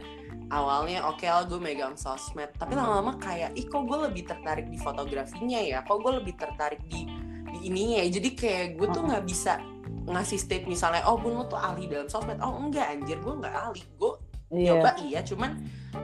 [0.52, 2.52] awalnya oke okay lah gue megang sosmed.
[2.58, 5.86] Tapi lama-lama kayak ih kok gue lebih tertarik di fotografinya ya?
[5.88, 7.08] Kok gue lebih tertarik di
[7.54, 8.08] di ininya ya?
[8.20, 9.62] Jadi kayak gue tuh nggak bisa
[10.02, 12.41] ngasih state misalnya oh bun lo tuh ahli dalam sosmed.
[12.44, 13.82] Oh enggak anjir gue nggak ahli.
[13.96, 14.20] Gue
[14.52, 14.76] yeah.
[14.76, 15.52] nyoba iya cuman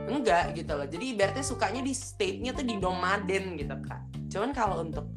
[0.07, 0.87] enggak gitu loh.
[0.87, 4.01] Jadi ibaratnya sukanya di state-nya tuh di nomaden gitu kak.
[4.31, 5.07] Cuman kalau untuk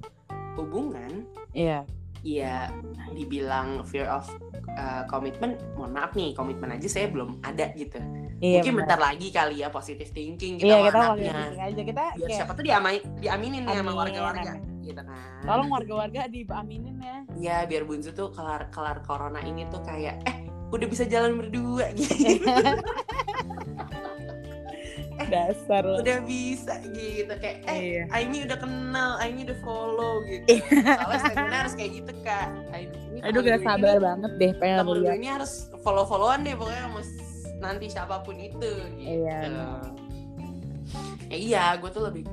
[0.59, 1.87] hubungan iya.
[2.23, 2.69] yeah.
[2.71, 4.29] ya dibilang fear of
[4.77, 7.97] uh, commitment mohon maaf nih komitmen aja saya belum ada gitu.
[8.40, 8.81] Iya, mungkin benar.
[8.85, 11.33] bentar lagi kali ya positive thinking kita iya, kita anaknya.
[11.61, 11.83] aja.
[11.85, 12.38] Kita biar kayak...
[12.40, 15.16] siapa tuh diamai, diaminin nih sama warga-warga gitu kan.
[15.45, 17.16] Tolong warga-warga diaminin ya.
[17.37, 21.91] Iya biar bunzu tuh kelar kelar corona ini tuh kayak eh udah bisa jalan berdua
[21.99, 22.17] gitu.
[25.31, 26.01] Dasar loh.
[26.01, 28.03] udah bisa gitu kayak eh iya.
[28.11, 30.59] Aimi udah kenal Aimi udah follow gitu.
[30.59, 30.97] Iya.
[30.97, 32.49] soalnya saya harus kayak gitu kak.
[32.73, 35.15] Aimi, aduh gak sabar ini, banget deh pengen lihat.
[35.21, 37.11] ini harus follow followan deh pokoknya mas
[37.61, 39.29] nanti siapa pun itu gitu.
[39.29, 39.39] Iya
[41.29, 42.25] ya iya gue tuh lebih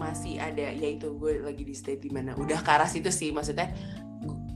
[0.00, 3.68] masih ada yaitu gue lagi di state di mana udah karas itu sih maksudnya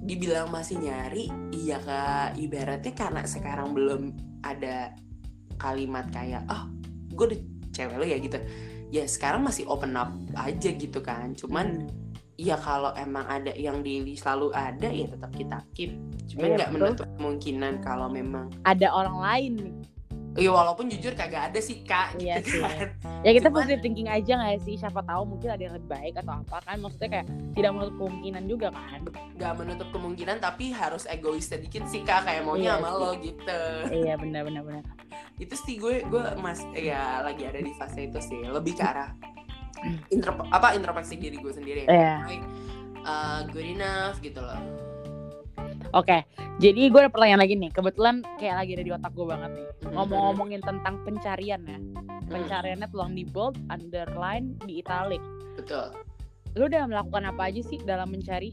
[0.04, 2.36] dibilang masih nyari iya kak.
[2.36, 4.02] Ibaratnya karena sekarang belum
[4.44, 4.92] ada
[5.56, 6.68] kalimat kayak oh
[7.16, 7.40] gue udah
[7.72, 8.38] cewek lo ya gitu.
[8.92, 11.32] Ya sekarang masih open up aja gitu kan.
[11.34, 11.88] Cuman
[12.36, 15.96] ya kalau emang ada yang di selalu ada ya tetap kita keep.
[16.30, 19.76] Cuman iya, nggak iya, menutup kemungkinan kalau memang ada orang lain nih
[20.35, 22.62] Iya walaupun jujur kagak ada sih kak iya gitu sih.
[22.66, 22.90] kan.
[23.23, 26.14] Ya kita Cuman, positive thinking aja gak sih Siapa tahu mungkin ada yang lebih baik
[26.20, 29.01] atau apa kan Maksudnya kayak tidak menutup kemungkinan juga kan
[29.38, 32.99] Gak menutup kemungkinan tapi harus egois sedikit sih kak Kayak maunya iya sama sih.
[32.99, 33.61] lo gitu
[33.94, 34.83] Iya benar benar benar
[35.38, 39.11] Itu sih gue gue mas ya lagi ada di fase itu sih Lebih ke arah
[40.14, 42.27] intro, apa introspeksi diri gue sendiri yeah.
[42.27, 42.44] Like,
[43.07, 44.59] uh, good enough gitu loh
[45.94, 46.20] Oke, okay.
[46.59, 47.70] jadi gue ada pertanyaan lagi nih.
[47.70, 49.66] Kebetulan kayak lagi ada di otak gue banget nih.
[49.94, 51.78] Ngomong-ngomongin tentang pencarian ya.
[51.78, 52.26] Hmm.
[52.26, 55.22] Pencariannya tolong di bold, underline, di italic.
[55.54, 55.94] Betul.
[56.59, 58.50] Lu udah melakukan apa aja sih dalam mencari?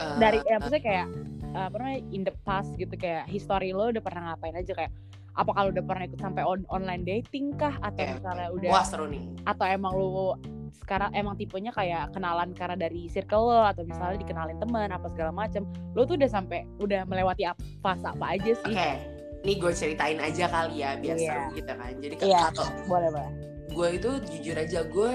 [0.00, 1.06] Uh, Dari ya maksudnya kayak
[1.52, 4.92] uh, apa namanya in the past gitu kayak history lo udah pernah ngapain aja kayak
[5.34, 8.86] apa kalau udah pernah ikut sampai on online dating kah atau Oke, misalnya udah Wah
[8.86, 9.22] seru nih.
[9.46, 10.34] atau emang lu
[10.80, 15.30] sekarang emang tipenya kayak kenalan karena dari circle lo atau misalnya dikenalin teman apa segala
[15.32, 18.76] macam lo tuh udah sampai udah melewati apa fase apa aja Oke, sih
[19.44, 21.28] nih gue ceritain aja kali ya biar Iya.
[21.28, 21.92] seru gitu kan.
[22.00, 22.40] Jadi Iya.
[22.52, 23.32] kalau boleh boleh
[23.74, 25.12] gue itu jujur aja gue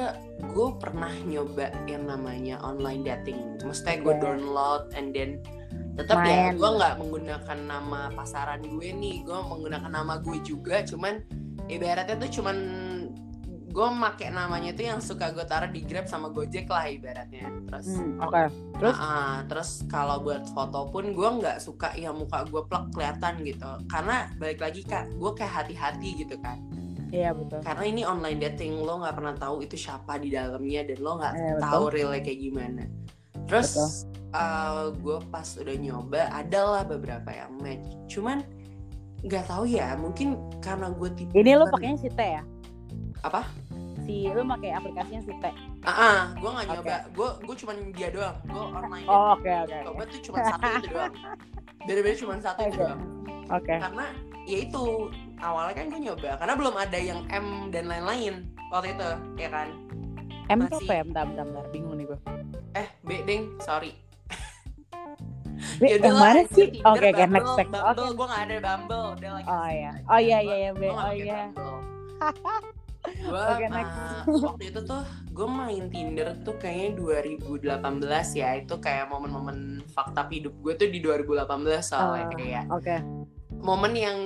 [0.51, 3.57] gue pernah nyoba yang namanya online dating.
[3.63, 4.21] Maksudnya gue Oke.
[4.21, 5.39] download and then
[5.95, 10.83] tetap ya gue nggak menggunakan nama pasaran gue nih, gue menggunakan nama gue juga.
[10.83, 11.23] Cuman
[11.67, 12.57] ibaratnya tuh cuman
[13.69, 17.47] gue make namanya tuh yang suka gue taruh di Grab sama Gojek lah ibaratnya.
[17.69, 18.43] Terus Hmm, oke
[18.81, 18.95] Terus?
[18.97, 23.69] Ah, terus kalau buat foto pun gue nggak suka yang muka gue plek kelihatan gitu.
[23.85, 26.57] Karena balik lagi kak, gue kayak hati-hati gitu kan.
[27.09, 30.97] iya betul Karena ini online dating lo nggak pernah tahu itu siapa di dalamnya dan
[31.01, 31.61] lo nggak betul.
[31.65, 32.83] tahu realnya kayak gimana.
[33.49, 34.85] Terus Betul.
[35.01, 37.85] gue pas udah nyoba adalah beberapa yang match.
[38.13, 38.45] Cuman
[39.25, 42.45] nggak tahu ya, mungkin karena gue tipe ini lo pakainya si T ya
[43.23, 43.41] apa?
[44.09, 45.45] si lo pakai aplikasinya si T.
[45.85, 46.97] Ah, ah gue nggak nyoba.
[47.13, 48.37] Gue gue cuman dia doang.
[48.49, 49.05] Gue online.
[49.05, 49.85] Oh oke oke oke.
[49.85, 51.13] Coba tuh cuma satu itu doang.
[51.85, 52.81] Beda-beda cuma satu itu Oke.
[52.81, 53.01] doang.
[53.53, 53.75] oke.
[53.77, 54.05] Karena
[54.49, 54.85] ya itu
[55.37, 56.29] awalnya kan gue nyoba.
[56.41, 58.33] Karena belum ada yang M dan lain-lain
[58.73, 59.67] waktu itu ya kan?
[60.49, 60.71] M Masih.
[60.73, 61.03] tuh apa ya?
[61.05, 61.63] Bentar bentar bentar.
[61.69, 62.19] Bingung nih gue
[62.73, 63.53] eh B ding.
[63.61, 63.93] Sorry.
[65.79, 66.67] Yaudah yang mana sih?
[66.81, 67.71] oke oke Bumble, next next.
[67.71, 67.85] Bumble.
[67.93, 68.17] Oke.
[68.17, 69.05] Gue gak ada Bumble.
[69.13, 69.91] Udah lagi oh iya.
[70.09, 71.39] oh iya iya iya oh iya.
[73.01, 73.95] gue Oke, next.
[74.27, 77.79] waktu itu tuh gue main Tinder tuh kayaknya 2018
[78.33, 78.49] ya.
[78.55, 79.57] Itu kayak momen-momen
[79.87, 81.47] fakta hidup gue tuh di 2018
[81.81, 82.31] soalnya Ah.
[82.33, 82.95] kayak oke.
[83.55, 84.17] momen yang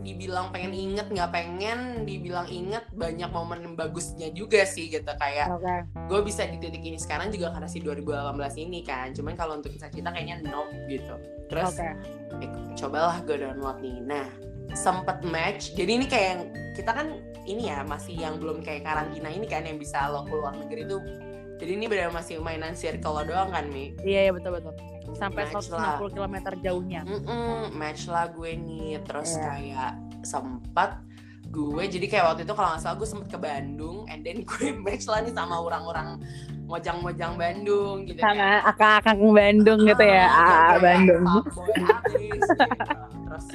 [0.00, 5.10] dibilang pengen inget nggak pengen dibilang inget banyak momen bagusnya juga sih gitu.
[5.12, 5.74] Kayak oke.
[6.06, 8.14] gue bisa di titik ini sekarang juga karena si 2018
[8.56, 9.10] ini kan.
[9.10, 11.14] Cuman kalau untuk kisah cinta kayaknya no gitu.
[11.46, 11.88] Terus oke.
[12.38, 13.98] eh, cobalah gue download nih.
[14.00, 14.26] Nah
[14.72, 15.76] sempet match.
[15.76, 16.42] Jadi ini kayak yang
[16.74, 17.06] kita kan
[17.46, 21.02] ini ya masih yang belum kayak karantina ini kan yang bisa lo keluar negeri tuh.
[21.56, 23.96] Jadi ini benar masih mainan circle lo doang kan Mi?
[24.04, 24.76] Iya iya betul betul.
[25.14, 25.96] Sampai Match lah.
[26.02, 27.00] 150 km jauhnya.
[27.06, 29.44] Mm-mm, match lah gue nih terus Iya.
[29.46, 29.92] kayak
[30.26, 30.98] sempat
[31.50, 34.74] gue jadi kayak waktu itu kalau nggak salah gue sempet ke Bandung and then gue
[34.76, 36.20] match lah nih sama orang-orang
[36.66, 38.34] mojang-mojang Bandung gitu kan.
[38.34, 40.26] Sama akang-akang Bandung gitu ya.
[40.26, 41.22] Ah, ah, Bandung.
[41.22, 42.64] abis, gitu.
[43.26, 43.46] terus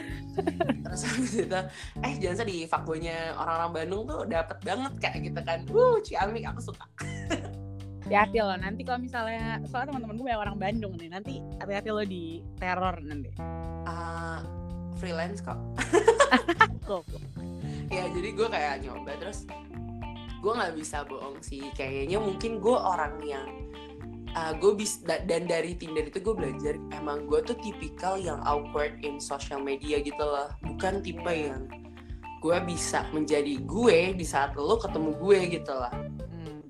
[0.81, 1.59] terus habis itu
[2.07, 5.59] eh jangan sedih fuckboynya orang-orang Bandung tuh dapet banget kayak gitu kan.
[5.67, 6.87] Uh Ciamik aku suka.
[8.07, 12.03] Hati-hati loh nanti kalau misalnya soalnya teman-teman gue banyak orang Bandung nih nanti hati-hati lo
[12.07, 13.31] di teror nanti.
[13.83, 14.39] Ah,
[14.97, 15.59] freelance kok.
[17.91, 19.43] Ya jadi gue kayak nyoba terus
[20.39, 21.71] gue nggak bisa bohong sih.
[21.75, 23.47] Kayaknya mungkin gue orang yang
[24.31, 28.39] uh, gue bis da- dan dari Tinder itu gue belajar emang gue tuh tipikal yang
[28.47, 30.51] awkward in social media gitu loh.
[30.63, 31.67] Bukan tipe yang
[32.41, 35.93] gue bisa menjadi gue di saat lo ketemu gue gitu lah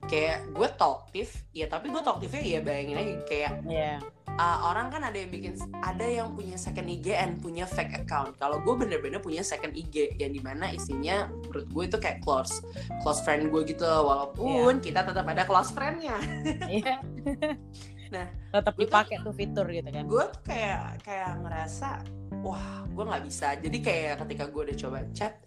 [0.09, 4.01] kayak gue talkative ya tapi gue talkative ya bayangin aja kayak iya
[4.39, 8.37] uh, orang kan ada yang bikin ada yang punya second IG and punya fake account.
[8.39, 12.63] Kalau gue bener-bener punya second IG yang di mana isinya menurut gue itu kayak close
[13.03, 16.17] close friend gue gitu walaupun kita tetap ada close friendnya.
[16.69, 17.01] iya
[18.11, 22.03] Nah, tetap gue tuh- dipakai tuh fitur gitu kan Gue tuh kayak kayak ngerasa
[22.43, 23.55] wah gue nggak bisa.
[23.55, 25.39] Jadi kayak ketika gue udah coba chat,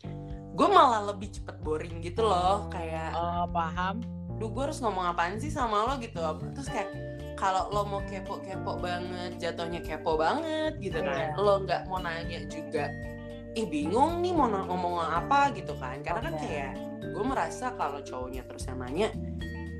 [0.57, 2.73] gue malah lebih cepet boring gitu loh.
[2.73, 6.19] Kayak oh paham duh gue harus ngomong apaan sih sama lo gitu.
[6.53, 6.91] Terus kayak
[7.35, 11.39] kalau lo mau kepo-kepo banget jatuhnya kepo banget gitu kan Iya.
[11.39, 12.87] lo nggak mau nanya juga
[13.55, 16.03] ih bingung nih mau ngomong apa gitu kan.
[16.03, 16.73] Karena kan kayak
[17.05, 19.09] gue merasa kalau cowoknya terus yang nanya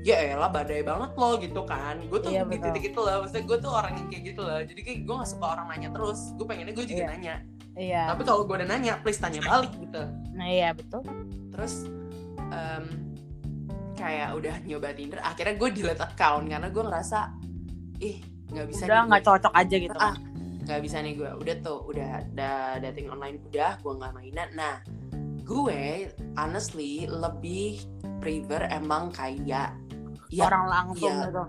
[0.05, 1.97] ya elah badai banget lo gitu kan.
[2.07, 3.25] Gue tuh Iya, di titik itu loh.
[3.25, 4.59] Maksudnya gue tuh orang yang kayak gitu loh.
[4.61, 6.19] Jadi kayak gue gak suka orang nanya terus.
[6.37, 7.09] Gue pengennya gue juga Iya.
[7.11, 7.35] nanya.
[7.75, 8.03] Iya.
[8.13, 10.03] Tapi kalau gue udah nanya please tanya balik gitu.
[10.31, 11.01] Nah iya betul.
[11.51, 11.89] Terus
[12.53, 12.85] em,
[13.95, 17.19] kayak udah nyoba Tinder akhirnya gue delete account karena gue ngerasa
[18.03, 18.17] ih
[18.51, 19.97] nggak bisa udah nggak cocok aja gitu.
[19.97, 20.15] Ah,
[20.67, 21.31] nggak bisa nih gue.
[21.41, 22.51] Udah tuh udah ada
[22.83, 24.49] dating online udah gue nggak mainan.
[24.53, 24.75] Nah
[25.45, 27.81] gue honestly lebih
[28.19, 29.73] prefer emang kayak
[30.33, 31.25] ya orang langsung iya.
[31.29, 31.43] gitu.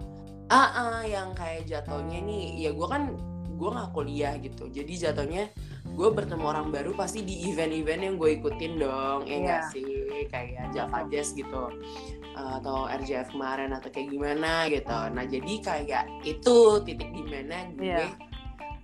[0.46, 3.16] Ah ah, yang kayak jatuhnya nih ya gue kan
[3.56, 4.68] gue nggak kuliah gitu.
[4.68, 5.48] Jadi jatuhnya
[5.96, 9.72] gue bertemu orang baru pasti di event-event yang gue ikutin dong ya nggak Iya.
[9.72, 9.88] sih?
[10.28, 11.56] Kayak Java Jazz gitu.
[11.56, 11.72] Uh,
[12.36, 17.84] atau RJF kemarin atau kayak gimana gitu nah jadi kayak itu titik di mana gue
[17.86, 18.12] Iya.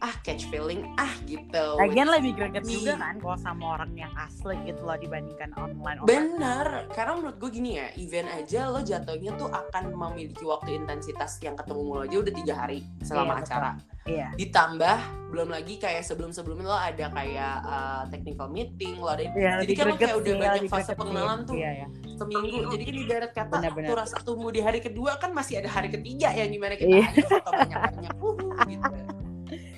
[0.00, 2.74] ah catch feeling ah gitu Lagian lebih greget Nih.
[2.74, 6.02] juga kan kalau sama orang yang asli gitu loh dibandingkan online.
[6.02, 11.38] Bener, karena menurut gue gini ya, event aja lo jatuhnya tuh akan memiliki waktu intensitas
[11.38, 13.46] yang ketemu mulu aja udah tiga hari selama betul.
[13.46, 13.70] acara.
[14.02, 14.28] Iya.
[14.34, 14.98] Ditambah
[15.30, 19.84] belum lagi kayak sebelum-sebelumnya lo ada kayak uh, technical meeting, lo ada Iya, Jadi kan
[19.86, 21.54] lo kayak udah banyak fase pengenalan tuh.
[21.54, 21.86] Iya, iya.
[22.22, 22.70] Seminggu.
[22.70, 26.30] Jadi kan ibarat kata tuh rasa tumbuh di hari kedua kan masih ada hari ketiga
[26.30, 27.06] yang gimana kita Iya.
[27.08, 28.94] ada foto banyak-banyak uhuh, gitu.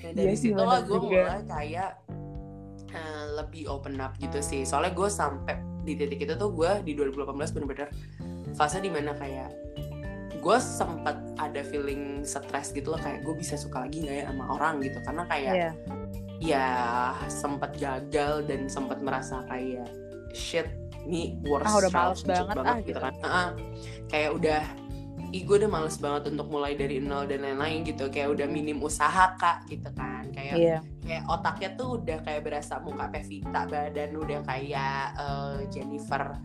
[0.05, 1.91] Nah, dari Iya sih, situ lah gue mulai kayak
[2.89, 4.63] uh, lebih open up gitu sih.
[4.63, 7.89] Soalnya gue sampai di titik itu tuh gue di 2018 bener-bener
[8.53, 9.51] fase di mana kayak
[10.39, 14.45] gue sempat ada feeling stres gitu loh kayak gue bisa suka lagi nggak ya sama
[14.53, 15.69] orang gitu karena kayak Iya.
[16.39, 16.67] ya
[17.27, 19.89] sempat gagal dan sempat merasa kayak
[20.31, 20.69] shit
[21.05, 22.99] ini worst Ah, udah males banget, ah, gitu gitu.
[22.99, 23.49] kan Ah,
[24.05, 24.61] kayak udah
[25.27, 28.79] ih gue udah males banget untuk mulai dari nol dan lain-lain gitu kayak udah minim
[28.79, 30.77] usaha kak gitu kan kayak Iya.
[31.01, 36.39] kayak otaknya tuh udah kayak berasa muka Pevita badan udah kayak eh, Jennifer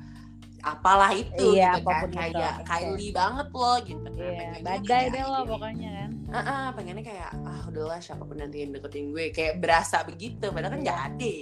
[0.60, 2.18] apalah itu Iya, gitu kan itu.
[2.18, 2.66] kayak Oke.
[2.66, 6.10] Kylie banget loh gitu kan Iya, badai deh lo pokoknya kan.
[6.28, 10.46] Ah, ah, pengennya kayak ah udahlah siapa pun nanti yang deketin gue kayak berasa begitu
[10.46, 11.34] padahal kan nggak ada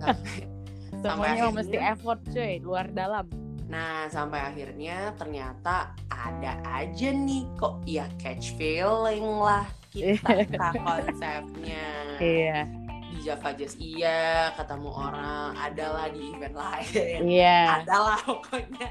[1.02, 3.26] Semuanya akhirnya mesti effort cuy, luar dalam.
[3.64, 10.42] nah sampai akhirnya ternyata ada aja nih kok ya catch feeling lah kita
[10.82, 11.86] konsepnya
[12.18, 12.66] Iya.
[13.06, 17.86] di Java Jazz iya ketemu orang adalah di event lain Iya.
[17.86, 18.90] adalah pokoknya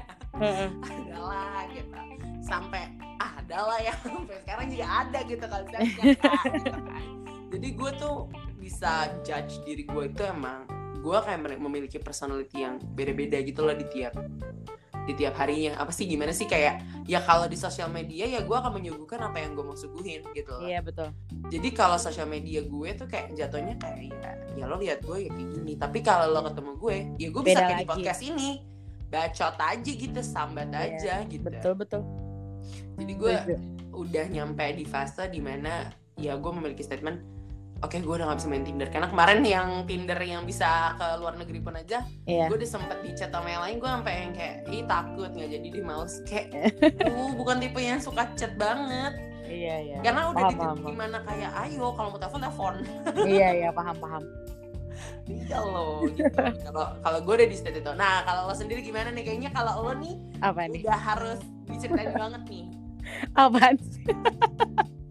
[0.80, 1.92] adalah gitu
[2.40, 7.04] sampai ah, adalah ya sampai sekarang juga ada gitu konsepnya gitu kan.
[7.52, 8.16] jadi gue tuh
[8.56, 10.64] bisa judge diri gue itu emang
[11.00, 14.14] gue kayak memiliki personality yang beda-beda gitu loh di tiap
[15.00, 18.52] di tiap harinya apa sih gimana sih kayak ya kalau di sosial media ya gue
[18.52, 21.08] akan menyuguhkan apa yang gue mau suguhin gitu loh Iya betul.
[21.48, 25.30] jadi kalau sosial media gue tuh kayak jatuhnya kayak ya, ya lo lihat gue ya
[25.32, 27.90] kayak gini tapi kalau lo ketemu gue ya gue bisa kayak di lagi.
[27.90, 28.50] podcast ini
[29.10, 32.02] bacot aja gitu sambat Iya, aja gitu Betul betul.
[32.94, 33.34] jadi gue
[33.90, 37.39] udah nyampe di fase di mana ya gue memiliki statement
[37.80, 41.34] oke gue udah gak bisa main Tinder karena kemarin yang Tinder yang bisa ke luar
[41.34, 42.46] negeri pun aja Iya.
[42.46, 45.50] gue udah sempet di chat sama yang lain gue sampai yang kayak ih takut nggak
[45.50, 46.46] jadi di males kayak
[47.08, 49.96] uh, bukan tipe yang suka chat banget Iya iya.
[50.00, 52.74] karena udah Paham, di paham, di mana kayak ayo kalau mau telepon telepon
[53.34, 54.22] iya iya paham paham.
[55.26, 56.28] iya lo gitu.
[56.62, 59.82] kalau kalau gue udah di state itu nah kalau lo sendiri gimana nih kayaknya kalau
[59.82, 60.80] lo nih Apa nih?
[60.80, 62.64] udah harus diceritain banget nih
[63.40, 64.04] Apaan sih?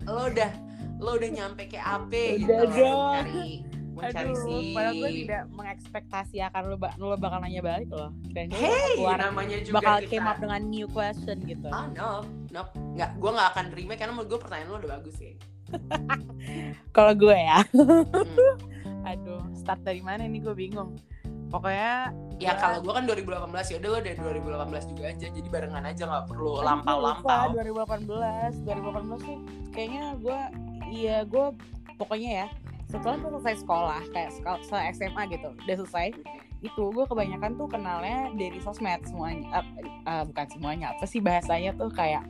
[0.05, 0.51] lo udah
[0.99, 3.13] lo udah nyampe kayak AP gitu Udah loh, dong.
[3.17, 3.51] mencari
[3.89, 8.11] mencari Aduh, si padahal gue tidak mengekspektasi akan lo, lo bakal nanya balik loh.
[8.25, 11.67] Gue hey keluar, namanya juga bakal kita came up dengan new question gitu.
[11.69, 12.61] ah no no
[12.93, 15.33] nggak gue nggak akan terima karena menurut gue pertanyaan lo udah bagus sih
[16.91, 19.05] Kalau gue ya, Hmm.
[19.05, 20.97] aduh, start dari mana nih gue bingung.
[21.47, 22.53] Pokoknya ya Ya.
[22.55, 23.25] kalau gue kan 2018
[23.67, 27.63] ya udah lo dari 2018 juga aja jadi barengan aja nggak perlu Kan lampau-lampau gue
[27.67, 29.37] lupa, 2018, 2018 tuh
[29.69, 30.39] kayaknya gue,
[30.89, 31.45] iya gue
[31.95, 32.47] pokoknya ya
[32.85, 36.09] setelah gue selesai sekolah kayak sekolah se SMA gitu, udah selesai
[36.59, 39.65] itu gue kebanyakan tuh kenalnya dari sosmed semuanya, eh,
[40.03, 42.25] eh, bukan semuanya apa sih bahasanya tuh kayak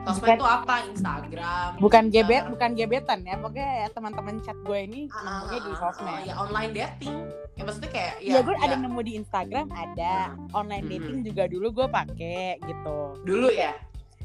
[0.00, 2.24] sosmed itu apa Instagram bukan Twitter.
[2.24, 5.76] gebet, bukan gebetan ya, pokoknya ya teman-teman chat gue ini Ah, ah, di ah, ah,
[5.76, 6.20] sosmed.
[6.24, 7.16] ya online dating
[7.52, 10.14] ya maksudnya kayak Ya, gue ada nemu di Instagram ada
[10.54, 10.92] online Mhm.
[10.94, 12.98] dating juga dulu gue pakai gitu.
[13.26, 13.74] dulu ya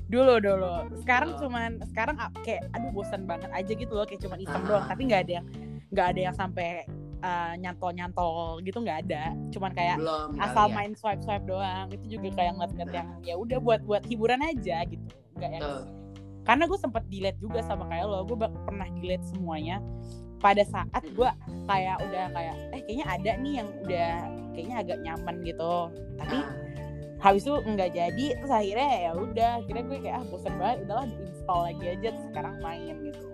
[0.05, 0.71] Dulu dulu.
[1.01, 1.39] Sekarang Oh.
[1.41, 4.67] cuman sekarang kayak aduh bosan banget aja gitu loh kayak cuman iseng Ah.
[4.67, 5.45] doang tapi nggak ada yang
[5.89, 6.67] nggak ada yang sampai
[7.19, 9.23] uh, nyantol-nyantol gitu nggak ada.
[9.49, 10.73] Cuman kayak belum asal ya.
[10.73, 11.85] main swipe-swipe doang.
[11.89, 15.05] Itu juga kayak ngeliat-ngeliat yang ya udah buat buat hiburan aja gitu.
[15.35, 15.83] Nggak yang Tuh.
[16.45, 19.81] karena gue sempet delete juga sama kayak lo gue pernah delete semuanya
[20.37, 21.29] pada saat gue
[21.65, 24.09] kayak udah kayak eh kayaknya ada nih yang udah
[24.53, 25.73] kayaknya agak nyaman gitu
[26.15, 26.45] tapi Ah.
[27.17, 31.05] Habis itu nggak jadi terus akhirnya ya udah akhirnya gue kayak ah bosan banget udahlah
[31.07, 33.25] install lagi aja terus sekarang main gitu.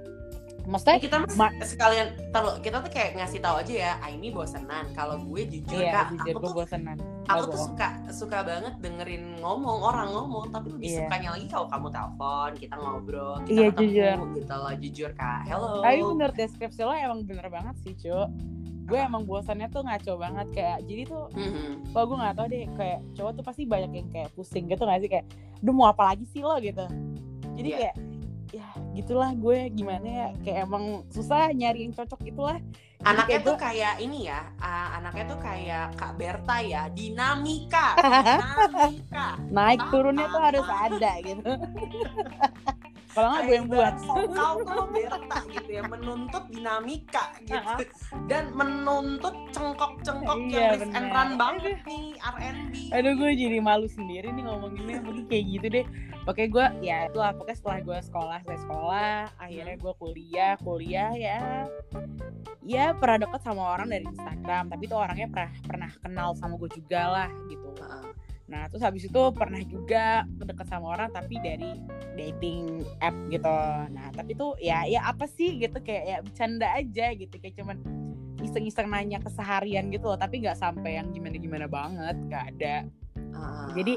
[0.61, 4.29] Maksudnya kita mas- Ma- sekalian taruh kita tuh kayak ngasih tahu aja ya ah, ini
[4.29, 6.97] bosenan kalau gue jujur iya kak jujur aku gue tuh bosenan.
[7.23, 10.97] Aku tuh suka suka banget dengerin ngomong orang ngomong tapi lebih Iya.
[11.01, 14.17] sukanya lagi kalau kamu telepon kita ngobrol kita Iya, ketemu jujur.
[14.37, 15.41] gitu loh jujur kak.
[15.43, 15.71] Hello.
[15.81, 18.17] Tapi menurut deskripsi lo emang bener banget sih cu
[18.91, 21.71] gue emang bosannya tuh ngaco banget kayak jadi tuh Mhm.
[21.89, 24.99] Wah gue gak tau deh kayak cowok tuh pasti banyak yang kayak pusing gitu gak
[24.99, 25.09] sih?
[25.09, 25.25] Kayak
[25.57, 26.57] Duh mau apa lagi sih lo?
[26.57, 26.83] gitu.
[27.53, 27.77] Jadi Iya.
[27.79, 27.95] kayak
[28.51, 30.27] ya gitulah gue gimana ya?
[30.41, 32.59] Kayak emang susah nyari yang cocok itulah.
[33.01, 37.97] Anaknya kayak tuh gue- kayak ini ya ah, anaknya tuh kayak kak Berta ya dinamika
[37.97, 39.27] dinamika.
[39.49, 41.41] Naik turunnya tuh harus ada gitu
[43.11, 43.93] kalau nggak gue yang buat.
[44.31, 47.83] kau tuh Berta gitu ya menuntut dinamika gitu.
[48.31, 53.87] Dan menuntut cengkok-cengkok Iya, yang riff and run banget nih R&B aduh gue jadi malu
[53.87, 54.99] sendiri nih ngomonginnya.
[55.03, 55.85] Mungkin kayak gitu deh.
[56.21, 57.31] Pokoknya gue ya itu lah.
[57.35, 61.39] Pokoknya setelah gue sekolah saya sekolah akhirnya gue kuliah kuliah ya.
[62.61, 64.71] Ya pernah deket sama orang dari Instagram.
[64.71, 67.69] Tapi tuh orangnya pernah pernah kenal sama gue juga lah gitu.
[68.51, 71.79] Nah, terus habis itu pernah juga deket sama orang tapi dari
[72.19, 73.57] dating app gitu.
[73.95, 77.79] Nah, tapi tuh ya ya apa sih gitu kayak ya bercanda aja gitu kayak cuman
[78.43, 82.75] iseng-iseng nanya keseharian gitu loh, tapi nggak sampai yang gimana-gimana banget, nggak ada.
[83.15, 83.67] Heeh.
[83.71, 83.93] Jadi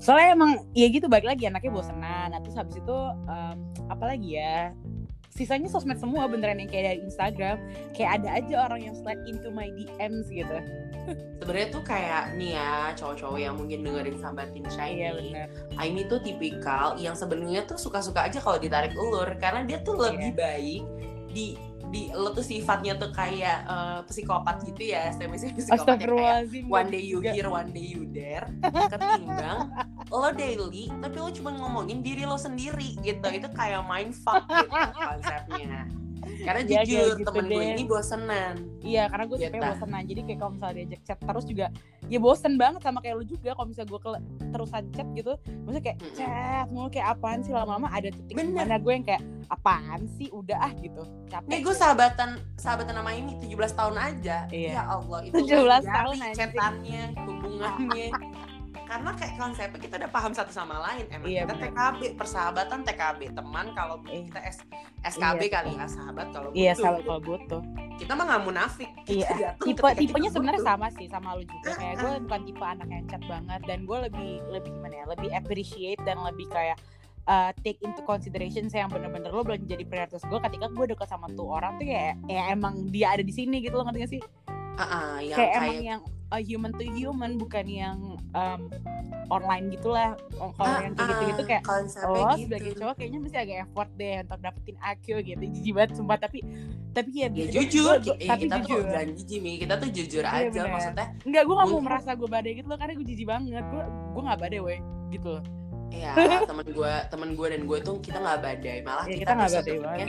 [0.00, 2.32] soalnya emang ya gitu balik lagi anaknya bosenan.
[2.32, 2.96] Nah, terus habis itu
[3.28, 3.56] em,
[3.92, 4.72] apa lagi ya?
[5.32, 7.56] Sisanya sosmed semua beneran yang kayak dari Instagram.
[7.94, 10.58] Kayak ada aja orang yang slide into my DMs gitu.
[11.40, 15.46] sebenarnya tuh kayak nih ya cowok-cowok yang mungkin dengerin sambatin Shiny Iya bener.
[15.80, 20.36] Aimi tuh tipikal yang sebenarnya tuh suka-suka aja kalau ditarik ulur karena dia tuh lebih
[20.36, 20.84] baik
[21.32, 21.56] di
[21.88, 26.64] di lo tuh sifatnya tuh kayak eh, psikopat gitu ya, semi psikopat yang kayak Astagfirullahaladzim.
[26.68, 28.44] one day you here, one day you there,
[28.92, 29.72] ketimbang
[30.08, 35.88] lo daily tapi lo cuma ngomongin diri lo sendiri gitu, itu kayak mindfuck gitu konsepnya.
[36.38, 37.70] Karena Iya, kayak jujur gitu temen gue deh.
[37.72, 38.54] ini bosenan.
[38.80, 39.44] Iya, karena gue Gitu.
[39.48, 40.02] tipenya bosenan.
[40.04, 41.66] Jadi kayak kalau misalnya diajak chat terus juga,
[42.04, 43.50] ya bosen banget sama kayak lu juga.
[43.52, 44.00] Kalau misalnya gue
[44.48, 46.14] terusan chat gitu, maksudnya kayak Mm-mm.
[46.14, 50.58] chat mulu kayak apaan sih lama-lama ada titik mana gue yang kayak apaan sih udah
[50.58, 51.02] ah gitu.
[51.26, 51.48] Capek.
[51.48, 54.36] Nih gue sahabatan sahabatan sama ini 17 tahun aja.
[54.48, 54.70] Iya.
[54.70, 56.36] Ya Allah itu 17 nggak tahun, anjing.
[56.36, 58.06] chatannya, hubungannya.
[58.88, 61.04] Karena kayak konsepnya kita udah paham satu sama lain.
[61.12, 61.68] Emang Iya, kita bener.
[61.68, 64.24] TKB, persahabatan TKB, teman kalau Iya.
[64.24, 64.58] kita S,
[65.04, 65.52] SKB Iya.
[65.52, 66.80] kali ya, sahabat kalau Iya, butuh.
[66.80, 67.60] sahabat kalau butuh.
[68.00, 68.90] Kita mah nggak munafik.
[69.04, 69.28] Iya.
[69.60, 71.76] Tipe tipenya sebenarnya sama sih sama lu juga.
[71.76, 75.04] Kayak gue bukan tipe anak yang chat banget dan gue lebih lebih gimana ya?
[75.04, 76.78] Lebih appreciate dan lebih kayak
[77.26, 81.04] uh, take into consideration saya yang bener-bener lo belum jadi prioritas gue ketika gue deket
[81.06, 84.12] sama tuh orang tuh ya ya emang dia ada di sini gitu lo ngerti gak
[84.16, 84.22] sih
[84.78, 87.98] Ah, ah, yang kayak, kayak, emang yang uh, human to human bukan yang
[88.32, 88.60] um,
[89.28, 90.14] online gitulah
[90.54, 91.62] kalau Ah, yang kayak gitu-gitu kayak
[92.06, 92.46] oh gitu.
[92.46, 96.38] sebagai cowok kayaknya mesti agak effort deh untuk dapetin IQ gitu jijik banget sumpah tapi
[96.88, 99.52] tapi ya, Ya gua- jujur, gua- eh, tapi kita jujur tuh jangan jijik Mi.
[99.56, 100.70] kita tuh jujur Iya, aja bener.
[100.72, 101.06] maksudnya.
[101.20, 104.22] Enggak, gue gak mau merasa gue badai gitu loh Karena gue jijik banget Gue gue
[104.24, 105.42] gak badai weh Gitu loh
[105.90, 106.12] Ya
[106.50, 109.50] temen gue, temen gue dan gue tuh kita nggak badai, malah Ya kita, kita gak
[109.54, 110.08] badai banget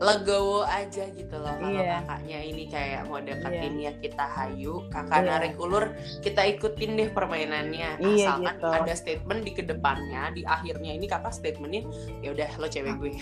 [0.00, 2.00] legowo aja gitu loh kalau Iya.
[2.00, 5.28] kakaknya ini kayak mau deketin ya kita hayu kakak Iya.
[5.30, 8.68] narik ulur kita ikutin deh permainannya Iya, asalkan gitu.
[8.72, 11.84] ada statement di ke depannya di akhirnya ini kakak statementnya
[12.18, 13.12] ya udah lo cewek gue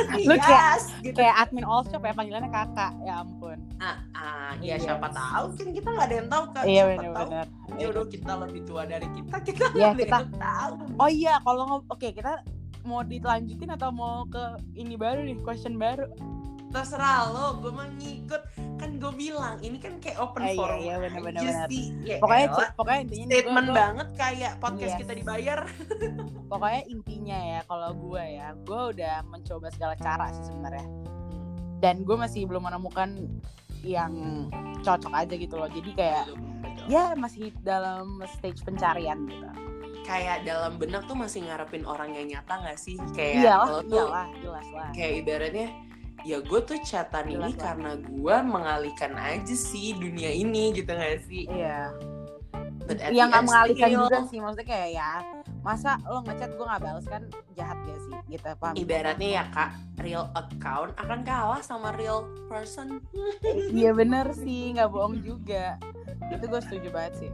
[0.38, 1.16] kayak- Yes, gitu.
[1.16, 4.74] Kayak admin all shop ya panggilannya kakak Ya ampun ah, ah, ya Iya.
[4.78, 8.32] siapa tahu kan kita nggak ada yang tahu kan Iya siapa tahu bener-bener jodoh kita
[8.38, 12.08] lebih tua dari kita kita Iya, nggak ada kita- yang tahu Oh iya kalau Oke
[12.12, 12.38] kita
[12.82, 14.40] mau dilanjutin atau mau ke
[14.74, 16.08] ini baru nih question baru?
[16.70, 18.42] Terserah lo gue mah ngikut.
[18.76, 20.78] Kan gue bilang ini kan kayak open Eh, iya, forum.
[20.78, 21.68] iya, bener, bener, aja bener.
[21.68, 22.70] sih ya pokoknya elah.
[22.72, 25.00] pokoknya intinya statement gua- banget kayak podcast Yes.
[25.00, 25.58] kita dibayar.
[26.50, 30.86] Pokoknya intinya ya kalau gue ya gue udah mencoba segala cara sih sebenarnya.
[31.78, 33.10] Dan gue masih belum menemukan
[33.80, 34.12] yang
[34.80, 35.66] cocok aja gitu loh.
[35.66, 36.26] Jadi kayak
[36.86, 39.46] ya masih dalam stage pencarian gitu
[40.06, 42.96] kayak dalam benak tuh masih ngarepin orang yang nyata gak sih?
[43.12, 44.90] Kayak iyalah lo tuh iyalah jelas lah.
[44.96, 45.68] kayak ibaratnya
[46.20, 47.52] ya gue tuh chatan ini lah.
[47.56, 51.48] karena gue mengalihkan aja sih dunia ini gitu gak sih?
[51.48, 51.94] Iya.
[53.14, 55.10] Yang nggak mengalihkan juga sih maksudnya kayak ya
[55.62, 57.22] masa lo ngechat gue nggak balas kan?
[57.54, 58.74] Jahat gak sih gitu paham?
[58.74, 63.00] Ibaratnya ya kak real account akan kalah sama real person.
[63.70, 65.78] Iya bener sih nggak bohong juga.
[66.30, 67.30] Itu gue setuju banget sih.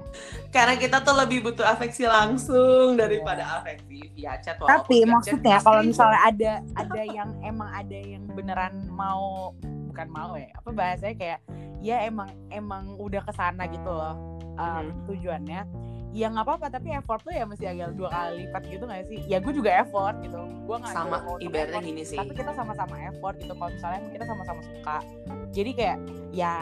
[0.50, 4.66] Karena kita tuh lebih butuh afeksi langsung daripada afeksi via chat Iya.
[4.66, 9.52] tapi maksudnya kalau misalnya ada ada yang emang ada yang beneran mau
[9.92, 11.40] bukan mau ya apa bahasanya kayak
[11.84, 14.16] ya emang emang udah ke sana gitu loh
[14.56, 15.62] um, tujuannya
[16.16, 19.20] ya nggak apa-apa tapi effort tuh ya mesti agak dua kali lipat gitu nggak sih?
[19.28, 20.40] Ya gue juga effort gitu.
[20.64, 22.16] Gue nggak sama ibaratnya effort, gini sih.
[22.16, 23.52] Tapi kita sama-sama effort gitu.
[23.52, 24.96] Kalau misalnya kita sama-sama suka
[25.52, 25.98] jadi kayak
[26.32, 26.54] ya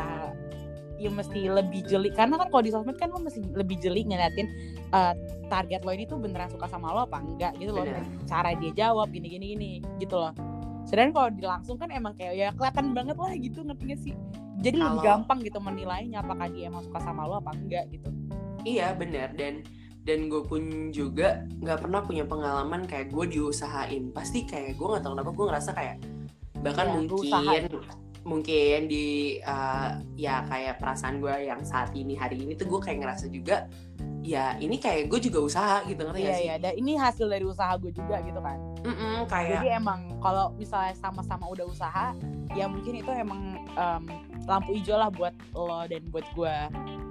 [0.95, 4.47] ya mesti lebih jeli karena kan kalau di sosmed kan lo mesti lebih jeli ngeliatin
[4.95, 5.15] uh,
[5.51, 7.87] target lo ini tuh beneran suka sama lo apa enggak gitu loh.
[7.87, 8.03] Bener.
[8.27, 10.35] Cara dia jawab gini gini gini gitu loh.
[10.83, 14.15] Sedangkan kalau di langsung kan emang kayak ya kelihatan banget lah gitu ngerti gak sih?
[14.63, 18.11] Jadi lebih Kalau- gampang gitu menilainya apakah dia emang suka sama lo apa enggak gitu
[18.65, 19.33] Iya benar.
[19.37, 19.65] Dan
[20.05, 24.13] dan gue pun juga nggak pernah punya pengalaman kayak gue diusahain.
[24.13, 25.97] Pasti kayak gue nggak tahu kenapa gue ngerasa kayak
[26.65, 27.63] bahkan Ya, mungkin
[28.25, 33.05] mungkin di uh, ya kayak perasaan gue yang saat ini hari ini tuh gue kayak
[33.05, 33.69] ngerasa juga
[34.25, 36.47] ya ini kayak gue juga usaha gitu ngerti iya gak sih?
[36.49, 36.55] iya.
[36.57, 38.57] Dan ini hasil dari usaha gue juga gitu kan.
[38.81, 42.17] Mm-mm, kayak jadi emang kalau misalnya sama-sama udah usaha
[42.57, 44.03] ya mungkin itu emang em,
[44.49, 46.57] lampu hijau lah buat lo dan buat gue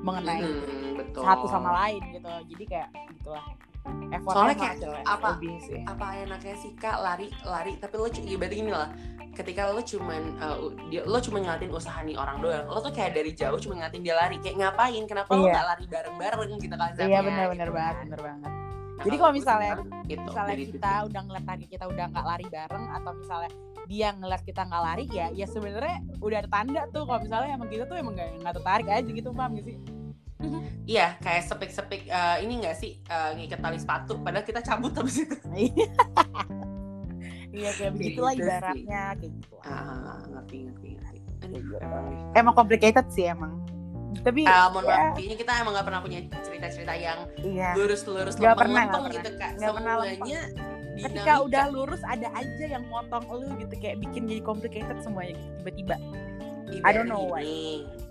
[0.03, 1.23] mengenai Mm-mm, betul.
[1.23, 2.27] satu sama lain gitu.
[2.51, 3.45] Jadi kayak gitulah.
[3.83, 5.81] Effortnya Soalnya kayak apa- lebih sih.
[5.83, 6.97] apa enaknya sih kak?
[6.99, 7.71] Lari lari.
[7.75, 8.89] Tapi lo ibaratnya gini lah.
[9.33, 13.17] Ketika lo cuman uh, dia, lo cuma ngeliatin usaha nih orang doang lo tuh kayak
[13.17, 14.37] dari jauh cuma ngeliatin dia lari.
[14.39, 15.03] Kayak ngapain?
[15.03, 15.51] Kenapa lo Iya.
[15.51, 18.51] nggak lari bareng bareng gitu kan iya benar-benar banget bener banget.
[19.03, 19.75] Jadi kalau misalnya-
[20.05, 23.51] gitu, misalnya dari kita udah ngeliat target kita udah nggak lari bareng atau misalnya
[23.83, 27.03] dia ngeliat kita nggak lari ya ya sebenarnya udah ada tanda tuh.
[27.03, 29.75] Kalau misalnya emang kita tuh emang nggak nggak tertarik aja gitu paham gak sih
[30.85, 35.19] iya kayak sepik-sepik uh, ini nggak sih uh, ngikat tali sepatu padahal kita cabut habis
[35.19, 35.35] itu
[37.53, 38.49] iya kayak begitulah gitu sih.
[38.49, 41.77] ibaratnya kayak gitu ah ngerti ngerti ngerti Aduh, Iya.
[41.81, 42.05] emang.
[42.33, 43.51] emang complicated sih emang
[44.21, 48.37] tapi Ah, mohon ya, maaf, kayaknya kita emang gak pernah punya cerita-cerita yang iya lurus-lurus
[48.37, 49.51] Nggak pernah, nggak gitu kak.
[49.57, 50.41] Pernah Semuanya
[50.93, 51.33] ketika dinamika.
[51.41, 55.95] udah lurus ada aja yang motong lu gitu kayak bikin jadi complicated semuanya gitu tiba-tiba
[56.85, 57.45] I don't know why.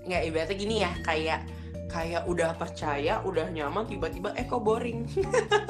[0.03, 1.41] Nggak, ibaratnya gini ya, kayak
[1.93, 5.05] kayak udah percaya, udah nyaman, tiba-tiba eh kok boring.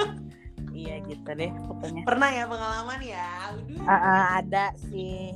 [0.72, 2.02] iya gitu deh pokoknya.
[2.06, 3.26] Pernah ya pengalaman ya?
[3.50, 3.82] Aduh.
[3.84, 5.34] Ah, ah, ada sih.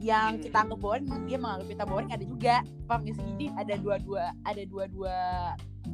[0.00, 0.42] Yang Hmm.
[0.48, 2.56] kita anggap boring dia menganggap kita boring ada juga.
[2.88, 3.24] Paham gak sih?
[3.36, 5.16] Jadi ada dua-dua ada dua-dua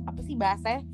[0.04, 0.84] apa sih bahasanya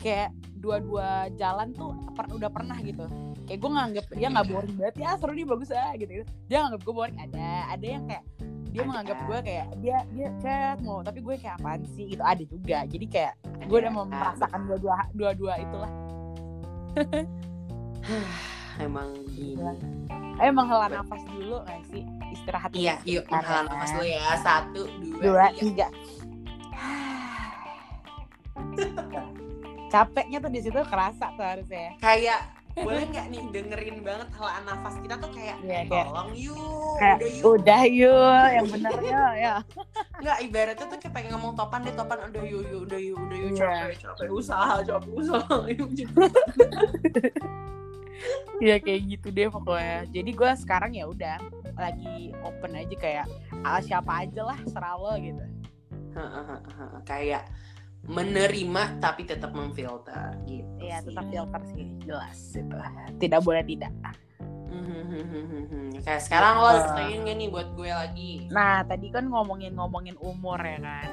[0.00, 3.04] kayak dua-dua jalan tuh per- udah pernah gitu.
[3.44, 6.58] Kayak gue nganggap dia nggak boring banget ya seru nih bagus ah gitu, gitu dia
[6.62, 7.50] nganggap gue boring ada.
[7.74, 8.24] Ada yang kayak
[8.70, 8.86] dia Ada.
[8.86, 12.86] menganggap gue kayak dia dia chat mau tapi gue kayak apaan sih itu ada juga
[12.86, 13.34] jadi kayak
[13.66, 14.14] gue udah mau Ada.
[14.14, 15.90] merasakan dua-dua dua-dua itulah
[18.80, 19.60] Emang gini.
[20.40, 22.00] emang hela nafas dulu gak sih
[22.32, 23.68] istirahat Iya, yuk menghela ya.
[23.68, 24.24] nafas dulu ya.
[24.40, 25.86] Satu, dua, dua tiga.
[25.92, 26.80] tiga
[29.92, 32.46] capeknya tuh di situ kerasa tuh harusnya Kayak
[32.84, 37.30] boleh nggak nih dengerin banget helaan nafas kita tuh kayak kayak- tolong yuk, kayak udah
[37.30, 37.44] yuk.
[37.54, 39.54] udah yuk yang bener ya ya.
[40.20, 43.36] Nggak ibaratnya tuh kayak pengen ngomong topan deh topan udah yuk yuk udah yuk udah
[43.38, 43.50] yuk.
[43.52, 43.60] Iya.
[43.60, 45.88] capek capek usaha capek usaha yuk
[48.60, 50.04] ya kayak gitu deh pokoknya.
[50.12, 51.36] Jadi gue sekarang ya udah
[51.80, 53.26] lagi open aja kayak
[53.64, 55.40] ah, siapa aja lah serah lo gitu.
[57.08, 57.48] Kayak
[58.06, 61.12] menerima tapi tetap memfilter gitu ya sih.
[61.12, 61.86] tetap filter sih.
[62.04, 62.38] Jelas.
[62.56, 62.76] Itu
[63.20, 63.92] tidak boleh tidak.
[66.00, 66.72] Kayak sekarang lo Uh.
[66.72, 68.32] ada pertanyaan gak nih buat gue lagi?
[68.48, 71.10] Nah tadi kan ngomongin ngomongin umur ya kan.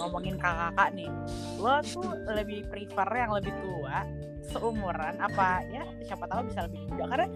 [0.00, 1.10] Ngomongin kakak-kakak nih.
[1.60, 4.06] Lo tuh lebih prefer yang lebih tua
[4.50, 7.26] seumuran apa ya siapa tahu bisa lebih muda karena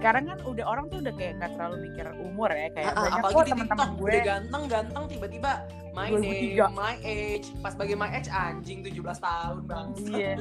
[0.00, 3.22] sekarang kan udah orang tuh udah kayak nggak terlalu mikir umur ya kayak ah, banyak
[3.24, 4.08] kok di teman-teman gue.
[4.08, 5.50] udah ganteng ganteng tiba-tiba
[5.94, 6.20] my 2003.
[6.20, 10.32] name my age pas bagi my age anjing 17 tahun bang iya.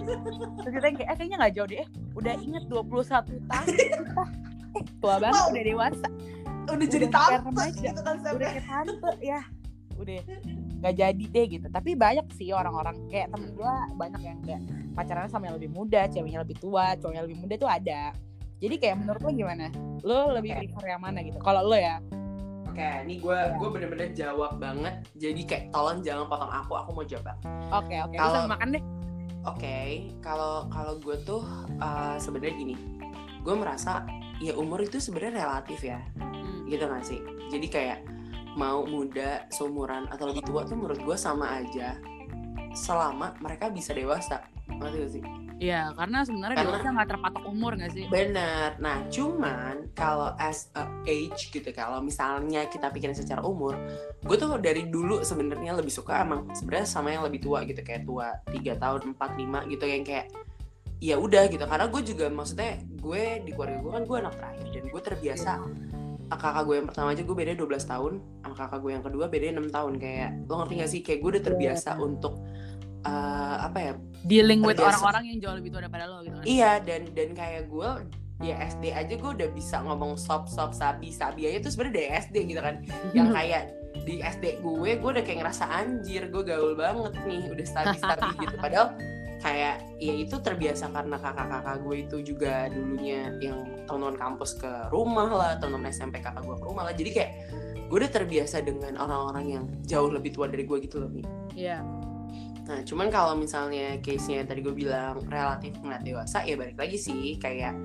[0.63, 3.67] Terus kita yang kayak eh kayaknya nggak jauh deh eh udah inget 21 tahun
[4.77, 5.51] eh tua banget Wow.
[5.53, 6.07] udah dewasa.
[6.63, 9.41] Udah jadi Udah kayak tante gitu kan udah sampai kayak tante ya.
[9.99, 10.19] Udah
[10.83, 11.67] nggak jadi deh gitu.
[11.71, 14.61] Tapi banyak sih orang-orang kayak temen gue banyak yang kayak
[14.91, 18.11] pacarannya sama yang lebih muda ceweknya lebih tua cowoknya lebih muda tuh ada.
[18.59, 19.71] Jadi kayak menurut lo gimana?
[20.03, 20.59] Lo lebih Oke.
[20.67, 21.39] prefer yang mana gitu?
[21.39, 22.03] Kalau lo ya?
[22.63, 25.07] Oke, ini gue gue bener-bener jawab banget.
[25.13, 27.37] Jadi kayak tolong jangan potong aku, aku mau jawab.
[27.71, 28.15] oke oke.
[28.15, 28.83] Kalau- Bisa makan deh.
[29.43, 29.77] Oke,
[30.19, 31.43] kalau kalau gue tuh
[31.77, 32.75] uh, sebenarnya gini,
[33.39, 34.07] gue merasa
[34.39, 36.63] ya umur itu sebenarnya relatif ya, Hmm.
[36.65, 37.19] gitu gak sih?
[37.51, 37.99] Jadi kayak
[38.53, 41.97] mau muda, seumuran atau lebih tua tuh menurut gue sama aja,
[42.73, 45.23] selama mereka bisa dewasa, ngerti gak sih?
[45.63, 48.05] Iya, karena sebenarnya Karena- dewasa nggak terpatok umur nggak sih?
[48.09, 48.75] Bener.
[48.83, 53.77] Nah, cuman kalau as a age gitu, kalau misalnya kita pikirin secara umur,
[54.25, 58.03] gue tuh dari dulu sebenarnya lebih suka emang sebenarnya sama yang lebih tua gitu, kayak
[58.03, 60.27] tua 3 tahun, 4, 5 gitu yang kayak
[60.99, 61.63] ya udah gitu.
[61.63, 65.51] Karena gue juga maksudnya gue di keluarga gue kan gue anak terakhir dan gue terbiasa
[66.39, 68.13] kakak gue yang pertama aja gue beda 12 tahun.
[68.43, 69.93] Sama kakak gue yang kedua beda 6 tahun.
[69.97, 71.01] Kayak lo ngerti gak sih?
[71.05, 72.33] Kayak gue udah terbiasa untuk
[73.03, 73.93] eh, apa ya?
[74.23, 75.03] Dealing with Terbiasa.
[75.03, 76.45] orang-orang yang jauh lebih tua daripada lo gitu kan?
[76.47, 77.89] Iya dan dan kayak gue
[78.43, 81.59] ya SD aja gue udah bisa ngomong sop sop sabi sabi aja.
[81.63, 82.75] Tuh sebenarnya dari SD gitu kan.
[83.11, 83.63] Yang kayak
[84.03, 87.41] di SD gue gue udah kayak ngerasa anjir gue gaul banget nih.
[87.51, 88.55] Udah stabi stabi gitu.
[88.57, 88.95] Padahal
[89.43, 95.27] kayak ya itu terbiasa karena kakak-kakak gue itu juga dulunya yang teman-teman kampus ke rumah
[95.27, 97.31] lah teman-teman SMP kakak gue ke rumah lah jadi kayak
[97.91, 101.11] gue udah terbiasa dengan orang-orang yang jauh lebih tua dari gue gitu loh
[101.53, 101.83] Iya.
[102.63, 106.95] Nah, cuman kalau misalnya case-nya yang tadi gue bilang relatif ngeliat dewasa, ya balik lagi
[106.95, 107.75] sih kayak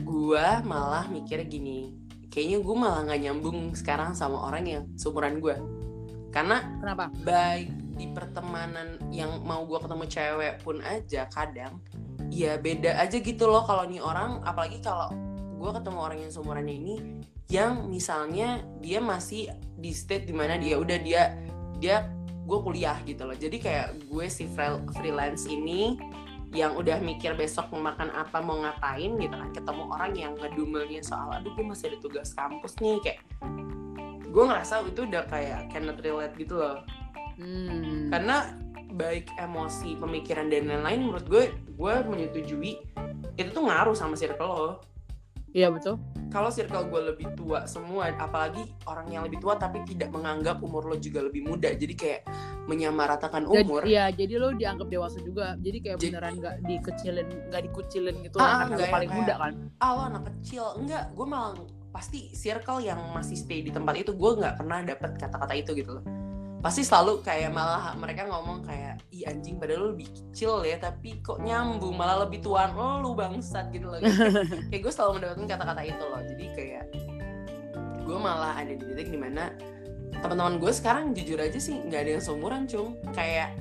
[0.00, 1.92] gue malah mikir gini,
[2.32, 5.56] kayaknya gue malah nggak nyambung sekarang sama orang yang seumuran gue,
[6.32, 7.12] karena Kenapa?
[7.28, 7.68] by
[7.98, 11.82] di pertemanan yang mau gue ketemu cewek pun aja kadang
[12.30, 14.40] ya beda aja gitu loh kalau nih orang.
[14.46, 15.10] Apalagi kalau
[15.58, 16.96] gue ketemu orang yang seumurannya ini
[17.48, 21.34] yang misalnya dia masih di state di mana dia udah dia
[21.82, 22.06] dia
[22.48, 23.36] gue kuliah gitu loh.
[23.36, 24.46] Jadi kayak gue si
[24.94, 25.98] freelance ini
[26.48, 29.50] yang udah mikir besok mau makan apa mau ngapain gitu kan.
[29.52, 33.20] Ketemu orang yang ngedumelnya soal aduh gue masih ada tugas kampus nih kayak
[34.28, 36.84] gue ngerasa itu udah kayak cannot relate gitu loh
[37.38, 38.10] hmm.
[38.12, 38.52] karena
[38.98, 42.72] baik emosi pemikiran dan lain-lain menurut gue gue menyetujui
[43.38, 44.72] itu tuh ngaruh sama circle lo.
[45.56, 45.96] Iya betul.
[46.28, 50.84] Kalau circle gue lebih tua semua apalagi orang yang lebih tua tapi tidak menganggap umur
[50.84, 52.20] lo juga lebih muda jadi kayak
[52.68, 53.80] menyamaratakan umur.
[53.88, 55.56] iya jadi lo dianggap dewasa juga.
[55.56, 59.52] Jadi kayak beneran nggak dikecilin nggak dikucilin gitu ah, karena paling muda kan?
[59.80, 60.64] ah lo anak kecil.
[60.76, 61.56] Enggak gue malah
[61.88, 65.96] pasti circle yang masih stay di tempat itu gue nggak pernah dapet kata-kata itu gitu
[65.96, 66.17] loh
[66.58, 71.22] pasti selalu kayak malah mereka ngomong kayak ih anjing padahal lu lebih kecil ya tapi
[71.22, 74.02] kok nyambung malah lebih tuan lo lu bangsat gitu loh.
[74.70, 76.22] Kayak gue selalu mendapatkan kata-kata itu loh.
[76.26, 76.84] Jadi kayak
[78.02, 79.54] gue malah ada di titik di mana
[80.18, 83.54] teman-teman gue sekarang jujur aja sih nggak ada yang seumuran cung kayak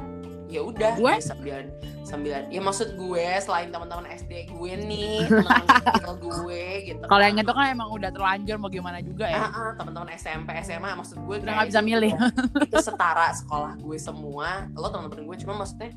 [0.47, 1.65] ya udah sembilan
[2.07, 7.51] sembilan ya maksud gue selain teman-teman SD gue nih teman-teman gue gitu kalau yang itu
[7.51, 9.47] kan emang udah terlanjur mau gimana juga ya.
[9.47, 12.11] Uh, uh, teman-teman SMP SMA maksud gue udah nggak bisa milih.
[12.67, 14.67] Itu setara sekolah gue semua.
[14.75, 15.91] Lo teman-teman gue cuma maksudnya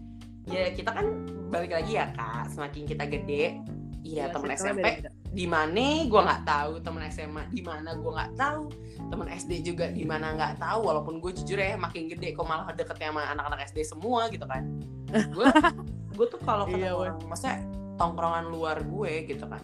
[0.48, 1.06] ya kita kan
[1.50, 2.50] balik lagi ya kak.
[2.54, 3.58] Semakin kita gede
[4.10, 4.86] Iya ya, temen SMP
[5.30, 8.62] di mana gue nggak tahu temen SMA di mana gue nggak tahu
[9.06, 12.74] temen SD juga di mana nggak tahu walaupun gue jujur ya makin gede kok malah
[12.74, 14.66] deketnya sama anak-anak SD semua gitu kan.
[15.30, 15.46] Gue
[16.18, 17.62] gue tuh kalau ketemu iya, orang maksudnya
[17.96, 19.62] tongkrongan luar gue gitu kan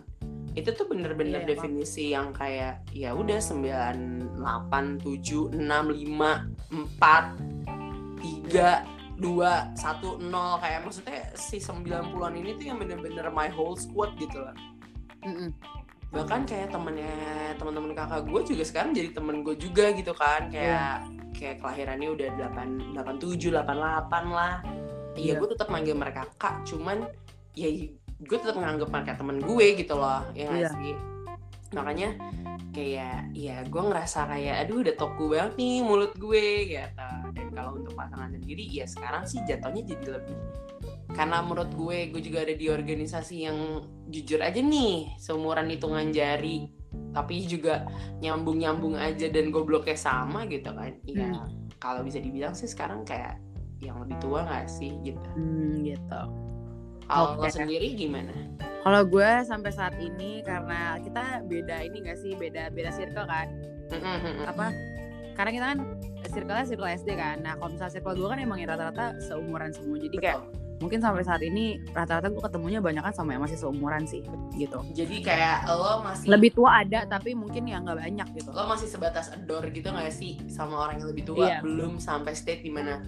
[0.57, 3.97] itu tuh bener-bener iya, definisi yang kayak ya udah sembilan
[4.41, 7.37] delapan tujuh enam lima empat
[8.25, 13.77] tiga dua satu nol kayak maksudnya si sembilan puluhan ini tuh yang bener-bener my whole
[13.77, 14.57] squad gitu lah
[15.25, 15.51] mm -mm.
[16.13, 21.03] bahkan kayak temennya teman-teman kakak gue juga sekarang jadi temen gue juga gitu kan kayak
[21.03, 21.33] yeah.
[21.33, 24.55] kayak kelahirannya udah delapan delapan tujuh delapan delapan lah
[25.17, 25.37] iya yeah.
[25.41, 27.09] gue tetap manggil mereka kak cuman
[27.57, 27.69] ya
[28.17, 30.73] gue tetap menganggap mereka temen gue gitu loh ya yeah.
[30.77, 31.16] sih
[31.75, 32.15] makanya
[32.71, 37.09] kayak ya gue ngerasa kayak aduh udah toku banget nih mulut gue gitu.
[37.33, 40.37] Dan kalau untuk pasangan sendiri ya sekarang sih jatuhnya jadi lebih
[41.17, 43.59] karena menurut gue gue juga ada di organisasi yang
[44.13, 46.69] jujur aja nih seumuran hitungan jari
[47.17, 47.89] tapi juga
[48.21, 50.93] nyambung nyambung aja dan gobloknya sama gitu kan.
[51.09, 51.81] Iya hmm.
[51.81, 53.41] kalau bisa dibilang sih sekarang kayak
[53.81, 55.29] yang lebih tua gak sih gitu.
[55.37, 56.47] Hmm, gitu
[57.07, 57.55] kalau okay.
[57.55, 58.35] sendiri gimana?
[58.87, 62.39] Kalau gue sampai saat ini karena kita beda ini gak sih?
[62.39, 63.47] Beda beda circle kan?
[64.47, 64.71] Apa?
[65.35, 65.79] Karena kita kan
[66.31, 67.43] circle circle SD kan?
[67.43, 69.99] Nah kalau misalnya circle gue kan emang rata-rata seumuran semua.
[69.99, 70.39] Jadi kayak
[70.77, 74.23] mungkin sampai saat ini rata-rata gue ketemunya banyak kan sama yang masih seumuran sih
[74.55, 74.79] gitu.
[74.93, 78.51] Jadi kayak lo masih lebih tua ada tapi mungkin ya nggak banyak gitu.
[78.55, 80.39] Lo masih sebatas adore gitu nggak sih?
[80.47, 81.43] Sama orang yang lebih tua?
[81.43, 81.59] Iya.
[81.63, 83.03] belum sampai state di mana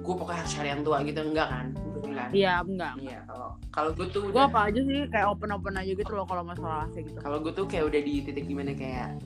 [0.00, 1.20] gue pokoknya harus cari yang tua gitu.
[1.20, 1.66] Enggak kan
[2.00, 5.74] kan iya enggak iya kalau kalau gue tuh gue apa aja sih kayak open open
[5.76, 7.18] aja gitu loh kalau masalah kayak gitu.
[7.20, 9.20] Kalau gue tuh kayak udah di titik gimana kayak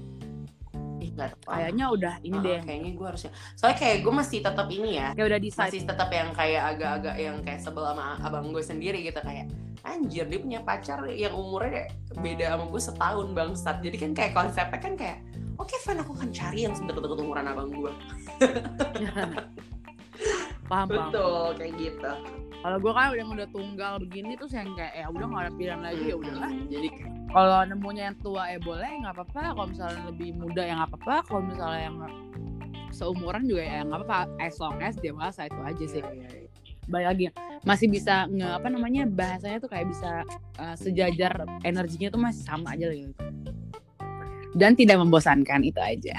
[1.47, 2.61] kayaknya udah ini uh, deh.
[2.66, 6.09] kayaknya gue harusnya soalnya kayak gue masih tetap ini ya kayak udah di masih tetap
[6.11, 9.47] yang kayak agak-agak yang kayak sebel sama abang gue sendiri gitu kayak
[9.85, 11.87] anjir dia punya pacar yang umurnya
[12.18, 13.77] beda sama gue setahun bangsat.
[13.85, 15.18] Jadi kan kayak konsepnya kan kayak
[15.61, 17.93] oke okay, fine aku akan cari yang sedeket-deket umuran abang gue
[20.68, 21.58] paham betul paham.
[21.60, 22.12] kayak gitu.
[22.64, 25.80] Kalau gue kan udah udah tunggal begini terus yang kayak ya udah nggak ada pilihan
[25.84, 26.52] lagi ya udahlah.
[26.72, 26.88] Jadi
[27.28, 29.42] kalau nemunya yang tua eh boleh nggak apa-apa.
[29.52, 31.16] Kalau misalnya lebih muda yang nggak apa-apa.
[31.28, 31.96] Kalau misalnya yang
[32.88, 34.20] seumuran juga ya nggak apa-apa.
[34.40, 36.00] As long as dewasa itu aja sih.
[36.00, 36.52] Yeah, yeah, yeah.
[36.88, 37.26] Baik lagi
[37.64, 40.20] masih bisa nge apa namanya bahasanya tuh kayak bisa
[40.60, 43.16] uh, sejajar energinya tuh masih sama aja gitu
[44.54, 46.14] dan tidak membosankan itu aja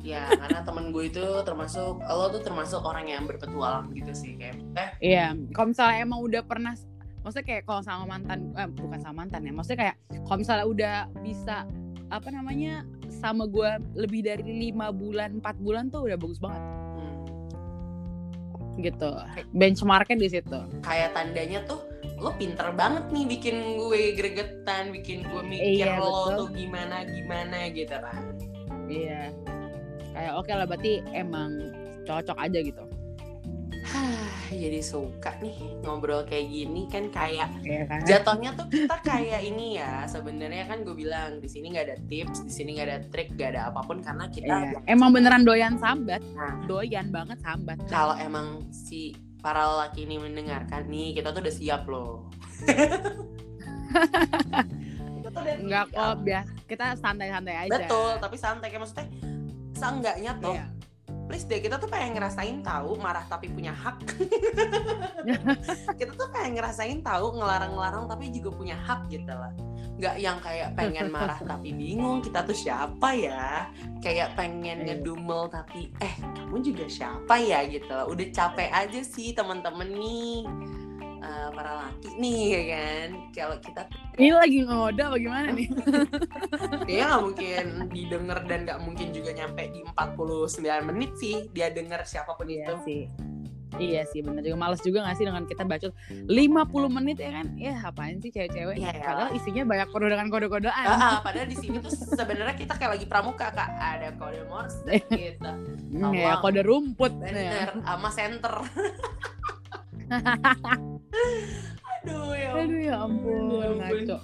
[0.00, 4.56] ya karena temen gue itu termasuk lo tuh termasuk orang yang berpetualang gitu sih kayak
[4.76, 6.72] eh iya kalau misalnya emang udah pernah
[7.20, 10.96] maksudnya kayak kalau sama mantan eh, bukan sama mantan ya maksudnya kayak kalau misalnya udah
[11.20, 11.56] bisa
[12.10, 12.82] apa namanya
[13.22, 16.62] sama gue lebih dari lima bulan empat bulan tuh udah bagus banget.
[16.98, 17.16] Hmm.
[18.82, 19.10] gitu.
[19.54, 20.58] Benchmarknya di situ.
[20.82, 21.86] kayak tandanya tuh
[22.18, 26.34] lo pinter banget nih bikin gue gregetan bikin gue mikir iya, lo betul.
[26.34, 28.34] tuh gimana gimana gitu kan.
[28.90, 29.30] Iya
[30.20, 31.72] kayak oke okay lah berarti emang
[32.04, 32.84] cocok aja gitu
[34.50, 37.48] jadi suka nih ngobrol kayak gini kan kayak
[37.88, 38.02] kan?
[38.04, 42.44] jatuhnya tuh kita kayak ini ya sebenarnya kan gue bilang di sini nggak ada tips
[42.44, 44.78] di sini nggak ada trik nggak ada apa pun karena kita Iya.
[44.84, 46.60] Emang beneran doyan sambat, Nah.
[46.66, 47.78] doyan banget sambat.
[47.88, 52.28] kalau emang si para laki ini mendengarkan nih kita tuh udah siap loh
[55.30, 55.94] Enggak siap.
[55.94, 56.46] kok, bias.
[56.66, 57.70] Kita santai-santai aja.
[57.72, 59.06] betul tapi santai kayak maksudnya
[59.80, 60.64] seenggaknya Iya.
[61.24, 64.02] please deh kita tuh pengen ngerasain tahu marah tapi punya hak.
[65.94, 69.54] Kita tuh pengen ngerasain tahu ngelarang-ngelarang tapi juga punya hak gitu lah.
[69.94, 73.70] Nggak yang kayak pengen marah tapi bingung kita tuh siapa ya?
[74.00, 74.98] Kayak pengen Iya.
[74.98, 77.62] ngedumel tapi eh kamu juga siapa ya?
[77.62, 80.38] Gitu loh udah capek aja sih temen-temen nih
[81.20, 83.80] eh, para laki nih ya kan kalau kita
[84.14, 85.66] Ini lagi ngoda bagaimana nih?
[86.84, 92.00] Kayaknya nggak mungkin didengar dan nggak mungkin juga nyampe di 49 menit sih dia denger
[92.02, 92.58] siapa pun itu.
[92.58, 93.02] Iya sih.
[93.72, 95.94] Iya sih bener juga males juga gak sih dengan kita bacot
[96.26, 99.00] 50 menit ya kan Ya apaan sih cewek-cewek Iya, ya.
[99.00, 102.98] Padahal isinya banyak kode dengan kode-kodean Ah, ah, padahal di sini tuh sebenarnya kita kayak
[102.98, 105.48] lagi pramuka kak ada kode morse gitu
[105.86, 106.42] Hmm, ya, Allah.
[106.42, 107.22] kode rumput ya.
[107.22, 108.52] bener sama center
[111.10, 112.64] aduh ya ampun.
[112.64, 113.98] Aduh ya ampun, Ya ampun.
[114.00, 114.16] ngaco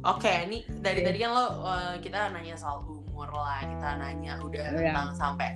[0.00, 4.64] oke ini dari tadi kan lo uh, kita nanya soal umur lah kita nanya udah
[4.72, 4.92] Iya.
[4.92, 5.50] tentang sampai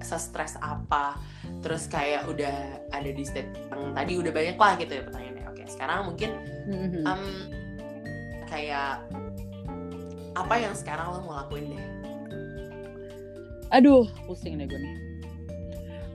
[0.00, 1.16] stres apa
[1.60, 2.52] terus kayak udah
[2.88, 6.30] ada di state yang tadi udah banyak lah gitu ya pertanyaannya oke sekarang mungkin.
[7.04, 7.22] Em,
[8.46, 9.00] kayak
[10.34, 11.84] apa yang sekarang lo mau lakuin deh?
[13.70, 14.96] Aduh pusing deh gue nih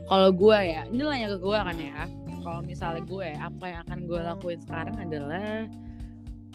[0.06, 2.06] Kalau gue ya, ini lo nanya ke gue kan ya
[2.40, 5.68] Kalau misalnya gue, apa yang akan gue lakuin sekarang adalah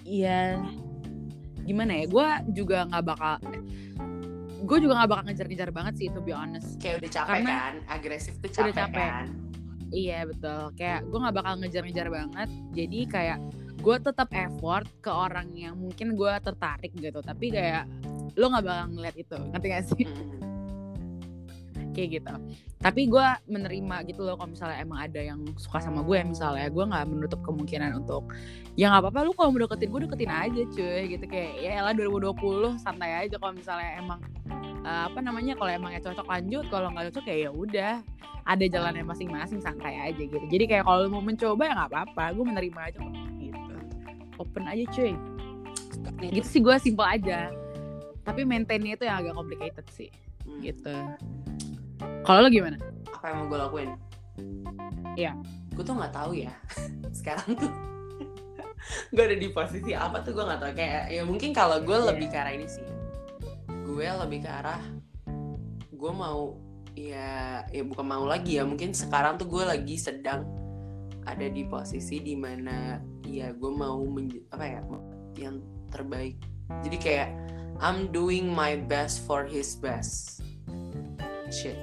[0.02, 0.60] Ya
[1.62, 3.34] gimana ya, gue juga gak bakal
[4.64, 7.74] Gue juga gak bakal ngejar-ngejar banget sih to be honest Kayak udah capek Karena- kan,
[7.88, 9.08] agresif tuh Udah capek, capek.
[9.08, 9.26] kan?
[9.94, 10.62] Iya betul.
[10.74, 12.48] Kayak gue nggak bakal ngejar-ngejar banget.
[12.74, 13.38] Jadi kayak
[13.78, 17.22] gue tetap effort ke orang yang mungkin gue tertarik gitu.
[17.22, 17.86] Tapi kayak
[18.34, 19.38] lo nggak bakal ngeliat itu.
[19.38, 20.04] Ngerti gak sih?
[21.94, 21.96] Mm.
[21.96, 22.34] Kayak gitu.
[22.82, 26.84] Tapi gue menerima gitu loh kalau misalnya emang ada yang suka sama gue misalnya gue
[26.84, 28.28] nggak menutup kemungkinan untuk
[28.74, 31.94] ya nggak apa-apa lu kalau mau deketin gue deketin aja cuy gitu kayak ya elah
[31.94, 34.20] 2020 santai aja kalau misalnya emang
[34.84, 37.92] eh, apa namanya kalau emangnya cocok lanjut kalau nggak cocok ya ya udah
[38.44, 42.44] ada jalannya masing-masing santai aja gitu jadi kayak kalau mau mencoba ya nggak apa-apa gue
[42.44, 42.98] menerima aja
[43.40, 43.74] gitu
[44.42, 45.14] open aja cuy
[46.20, 47.48] gitu sih gue simple aja
[48.26, 50.10] tapi maintainnya itu yang agak complicated sih
[50.44, 50.60] Mm.
[50.60, 50.96] gitu
[52.22, 52.76] kalau lo gimana
[53.10, 53.90] Apa yang mau gue lakuin?
[55.14, 55.32] Iya.
[55.72, 56.52] Gue tuh nggak tahu ya.
[57.18, 57.70] Sekarang tuh
[59.14, 60.72] gue ada di posisi apa tuh gue nggak tahu.
[60.76, 62.06] Kayak ya mungkin kalau gue Iya.
[62.12, 62.84] lebih ke arah ini sih.
[63.84, 64.82] Gue lebih ke arah
[65.94, 66.60] gue mau
[66.92, 70.44] ya ya bukan mau lagi ya mungkin sekarang tuh gue lagi sedang
[71.24, 74.80] ada di posisi di mana ya gue mau menj- apa ya
[75.40, 76.36] yang terbaik
[76.84, 77.30] jadi kayak
[77.80, 80.44] I'm doing my best for his best
[81.48, 81.74] shit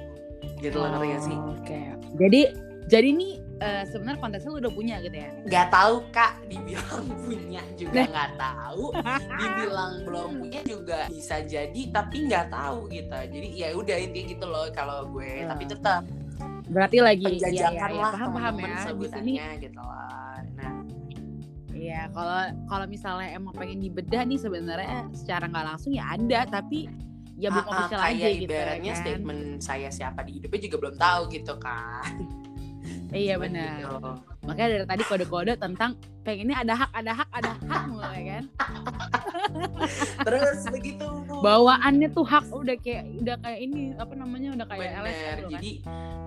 [0.62, 1.78] gitu lah ngerti gak sih Oh, Oke.
[2.14, 2.40] Jadi
[2.84, 5.30] jadi nih eh, sebenarnya kontesnya lu udah punya gitu ya?
[5.44, 8.06] nggak tahu kak dibilang punya juga Nah.
[8.08, 8.84] nggak tahu
[9.32, 14.46] dibilang belum punya juga bisa jadi tapi nggak tahu gitu jadi ya udah intinya gitu
[14.46, 15.50] loh kalau gue Hmm.
[15.50, 16.02] tapi tetap
[16.64, 18.00] Berarti lagi iya, penjajakan iya, iya.
[18.00, 18.56] lah paham paham ya.
[18.56, 20.74] Di sini sebutannya gitu lah nah
[21.72, 22.38] Iya, kalau
[22.68, 26.86] kalau misalnya emang pengen dibedah nih sebenarnya secara nggak langsung ya ada, tapi
[27.42, 29.00] ya belum ah, official kayak aja gitu ibaratnya kan.
[29.02, 32.14] statement saya siapa di hidupnya juga belum tahu gitu kan
[33.12, 33.78] Iya benar.
[33.78, 34.10] gitu.
[34.42, 38.44] Makanya dari tadi kode-kode tentang pengennya ada hak, ada hak, ada hak mulai kan.
[40.26, 41.06] terus begitu
[41.38, 45.04] Bawaannya tuh hak udah kayak udah kayak ini apa namanya udah kayak Bener.
[45.04, 45.52] LSM loh kan.
[45.52, 45.70] jadi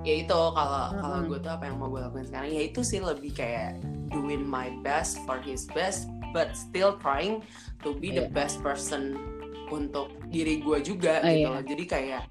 [0.03, 1.27] ya itu kalau kalau Mm-mm.
[1.27, 3.71] gue tuh apa yang mau gue lakuin sekarang ya itu sih lebih kayak
[4.09, 7.41] doing my best for his best but still trying
[7.79, 8.31] to be the Iya.
[8.31, 9.17] best person
[9.67, 11.49] untuk diri gue juga Oh, gitu iya.
[11.51, 12.23] loh jadi kayak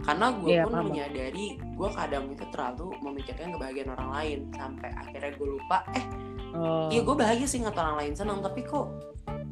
[0.00, 0.84] karena gue Iya, pun paham.
[0.88, 6.06] menyadari gue kadang itu terlalu memikirkan kebahagiaan orang lain sampai akhirnya gue lupa eh
[6.50, 6.90] Oh.
[6.90, 8.90] Iya gue bahagia sih ngeliat orang lain senang tapi kok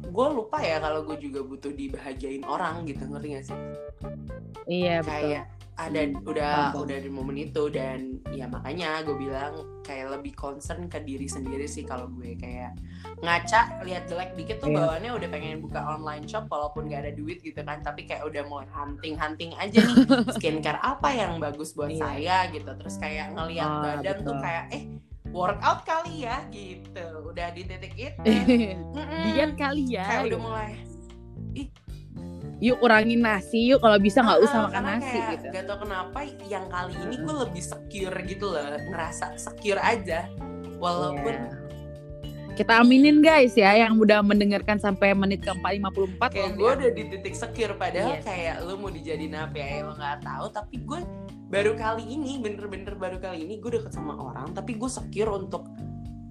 [0.03, 3.57] gue lupa ya kalau gue juga butuh dibahagiain orang gitu ngerti gak sih
[4.67, 5.31] Iya betul.
[5.81, 6.83] Ada udah Paham, paham.
[6.83, 7.99] udah di momen itu dan
[8.29, 12.75] ya makanya gue bilang kayak lebih concern ke diri sendiri sih kalau gue kayak
[13.17, 14.77] ngaca lihat jelek dikit tuh Iya.
[14.77, 18.43] bawaannya udah pengen buka online shop walaupun gak ada duit gitu kan tapi kayak udah
[18.43, 19.95] mulai hunting hunting aja nih
[20.35, 22.01] skincare apa yang bagus buat Iya.
[22.01, 24.39] saya gitu terus kayak ngelihat Ah, badan tuh betul.
[24.41, 24.83] kayak eh
[25.29, 29.51] workout kali ya gitu udah di titik itu Dian Mm-mm.
[29.55, 30.03] kali ya.
[30.03, 30.37] kayak udah gitu.
[30.39, 30.71] mulai
[31.55, 31.67] ih
[32.59, 35.77] yuk kurangin nasi yuk kalau bisa nggak usah Ah, makan nasi kayak gitu Gak tau
[35.79, 40.27] kenapa yang kali ini gue lebih secure gitu loh, ngerasa secure aja.
[40.75, 41.55] Walaupun Iya.
[42.53, 46.75] kita aminin guys ya yang udah mendengarkan sampai menit ke 454 kayak gue ya.
[46.75, 48.23] udah di titik secure padahal Yes.
[48.23, 50.99] kayak lu mau dijadiin apa ya lo nggak tahu tapi gue
[51.47, 55.71] baru kali ini bener-bener baru kali ini gue deket sama orang tapi gue secure untuk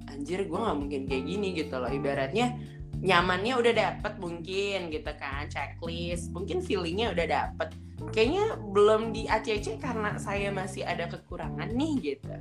[0.06, 2.60] anjir gue nggak mungkin kayak gini gitu loh ibaratnya
[2.98, 7.68] nyamannya udah dapet mungkin gitu kan checklist mungkin feelingnya udah dapet.
[8.10, 12.34] Kayaknya belum di ACC karena saya masih ada kekurangan nih gitu.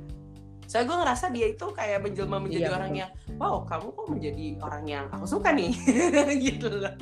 [0.64, 3.00] Saya gue ngerasa dia itu kayak menjelma menjadi Iya, orang betul.
[3.00, 5.72] yang wow kamu kok menjadi orang yang aku suka nih?
[6.44, 6.94] Gitu loh.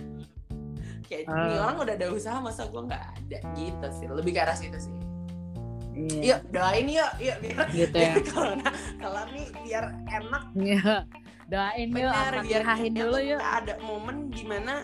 [1.03, 1.67] Kayak ini Ah.
[1.67, 3.39] orang udah ada usaha masa gue nggak ada?
[3.55, 4.95] Gitu sih lebih ke arah situ sih.
[5.97, 8.13] Iya, yuk doain yuk yuk biar gitu ya.
[8.15, 8.69] biar corona
[9.01, 10.43] kelar nih biar enak.
[10.55, 10.95] Iya.
[11.47, 13.41] Doain yuk benar biar kita dulu yuk.
[13.41, 14.75] ada momen di mana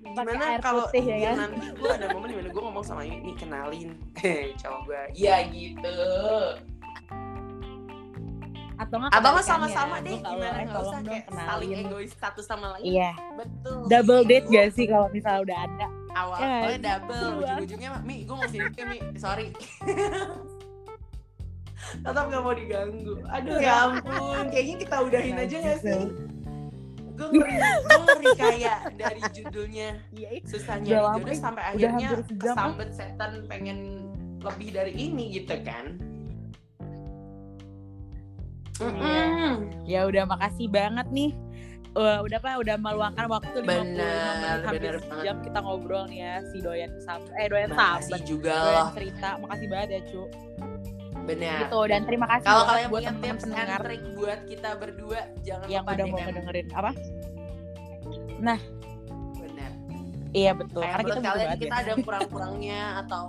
[0.00, 1.30] gimana air kalau ya ya.
[1.36, 1.52] kan?
[1.52, 3.90] nanti gue ada momen di mana gue ngomong sama ini kenalin
[4.60, 5.96] cowok gue iya gitu.
[8.80, 9.44] Atau nggak nggak kebalikannya.
[9.44, 10.58] sama-sama Lu deh gimana?
[10.64, 11.48] nggak usah kayak kenalin.
[11.52, 12.84] saling egois satu sama lain.
[12.88, 13.10] Iya.
[13.36, 13.78] Betul.
[13.92, 15.86] Double date gak sih kalau misalnya udah ada?
[16.10, 17.36] Awal Ya, awalnya double dua.
[17.44, 19.46] ujung-ujungnya mi gue mau sini mi sorry
[22.00, 23.14] tetap gak mau diganggu.
[23.28, 24.46] Aduh ya ampun.
[24.48, 26.30] kayaknya kita udahin aja gak sih
[27.20, 29.88] gue ngeri gue ngeri kayak dari judulnya.
[30.16, 34.08] Iya di lama, jodoh sampai akhirnya kesambet setan pengen
[34.40, 36.00] lebih dari ini gitu kan.
[38.80, 39.84] Mm-mm.
[39.84, 41.36] ya udah makasih banget nih.
[41.92, 46.34] Wah, udah apa udah meluangkan waktu 55 Bener, menit hampir sejam kita ngobrol nih ya
[46.48, 48.20] si doyan sam eh doyan sahabat.
[48.24, 48.90] Juga doyan loh.
[48.96, 49.28] cerita.
[49.42, 50.22] Makasih banget ya cu
[51.30, 51.58] benar.
[51.62, 55.66] Gitu dan terima kasih kalau kalian buat punya tips and trick buat kita berdua jangan
[55.66, 56.26] yang lupa udah mau DM.
[56.26, 56.90] ngedengerin apa?
[58.36, 58.60] Benar.
[60.30, 60.78] Iya betul.
[60.78, 63.24] Kayak karena kita kalian kita ada kurang-kurangnya atau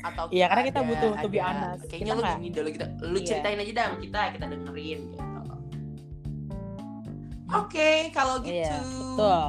[0.00, 1.82] atau Iya, karena kita ada- butuh to be honest.
[1.84, 2.86] kayaknya Kita lu gini dulu kita.
[3.04, 3.26] Lu Iya.
[3.28, 5.24] ceritain aja dah kita kita dengerin gitu.
[7.46, 8.56] Oke kalau gitu.
[8.56, 9.42] Iya, betul.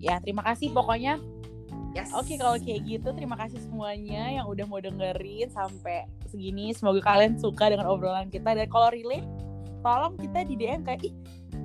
[0.00, 1.20] Ya terima kasih pokoknya
[1.94, 2.10] yes.
[2.14, 6.70] Oke kalau kayak gitu terima kasih semuanya yang udah mau dengerin sampai segini.
[6.74, 9.26] Semoga kalian suka dengan obrolan kita dan kalau relate
[9.80, 11.14] tolong kita di DM kayak ih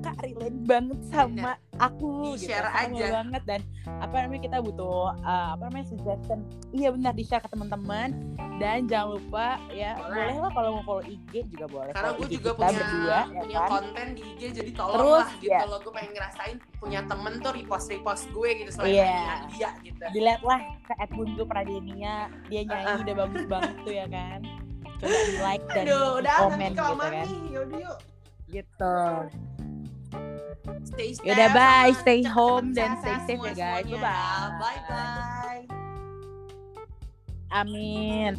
[0.05, 3.05] kak relate banget sama aku Di-share sama aja.
[3.11, 3.41] banget.
[3.43, 3.61] Dan
[3.97, 6.39] apa namanya kita butuh uh, apa namanya suggestion.
[6.69, 8.13] Iya benar di share ke teman-teman.
[8.55, 10.13] Dan jangan lupa ya Boleh.
[10.15, 11.91] boleh lah kalau mau follow IG juga boleh.
[11.91, 13.69] Karena gue juga kita punya berdua ya punya kan?
[13.73, 15.59] konten di IG jadi tolong Terus, lah gitu ya.
[15.65, 15.79] loh.
[15.81, 19.09] Gue pengen ngerasain punya temen tuh repost repost gue gitu selain Iya.
[19.09, 20.03] nyanyian dia gitu.
[20.13, 24.39] Dilihat lah ke Edmundo Pradenia dia nyanyi udah bagus banget tuh ya kan?
[24.95, 27.11] Coba di like dan aduh di udah komen gitu kan?
[27.27, 27.97] Nih yaudah yuk.
[28.45, 28.95] Gitu
[30.83, 31.91] stay safe Yaudah, bye.
[32.01, 33.85] Stay home dan stay safe ya, guys.
[33.85, 34.59] semua-semuanya.
[34.59, 34.59] Bye-bye.
[34.59, 35.85] bye bye
[37.55, 38.35] amin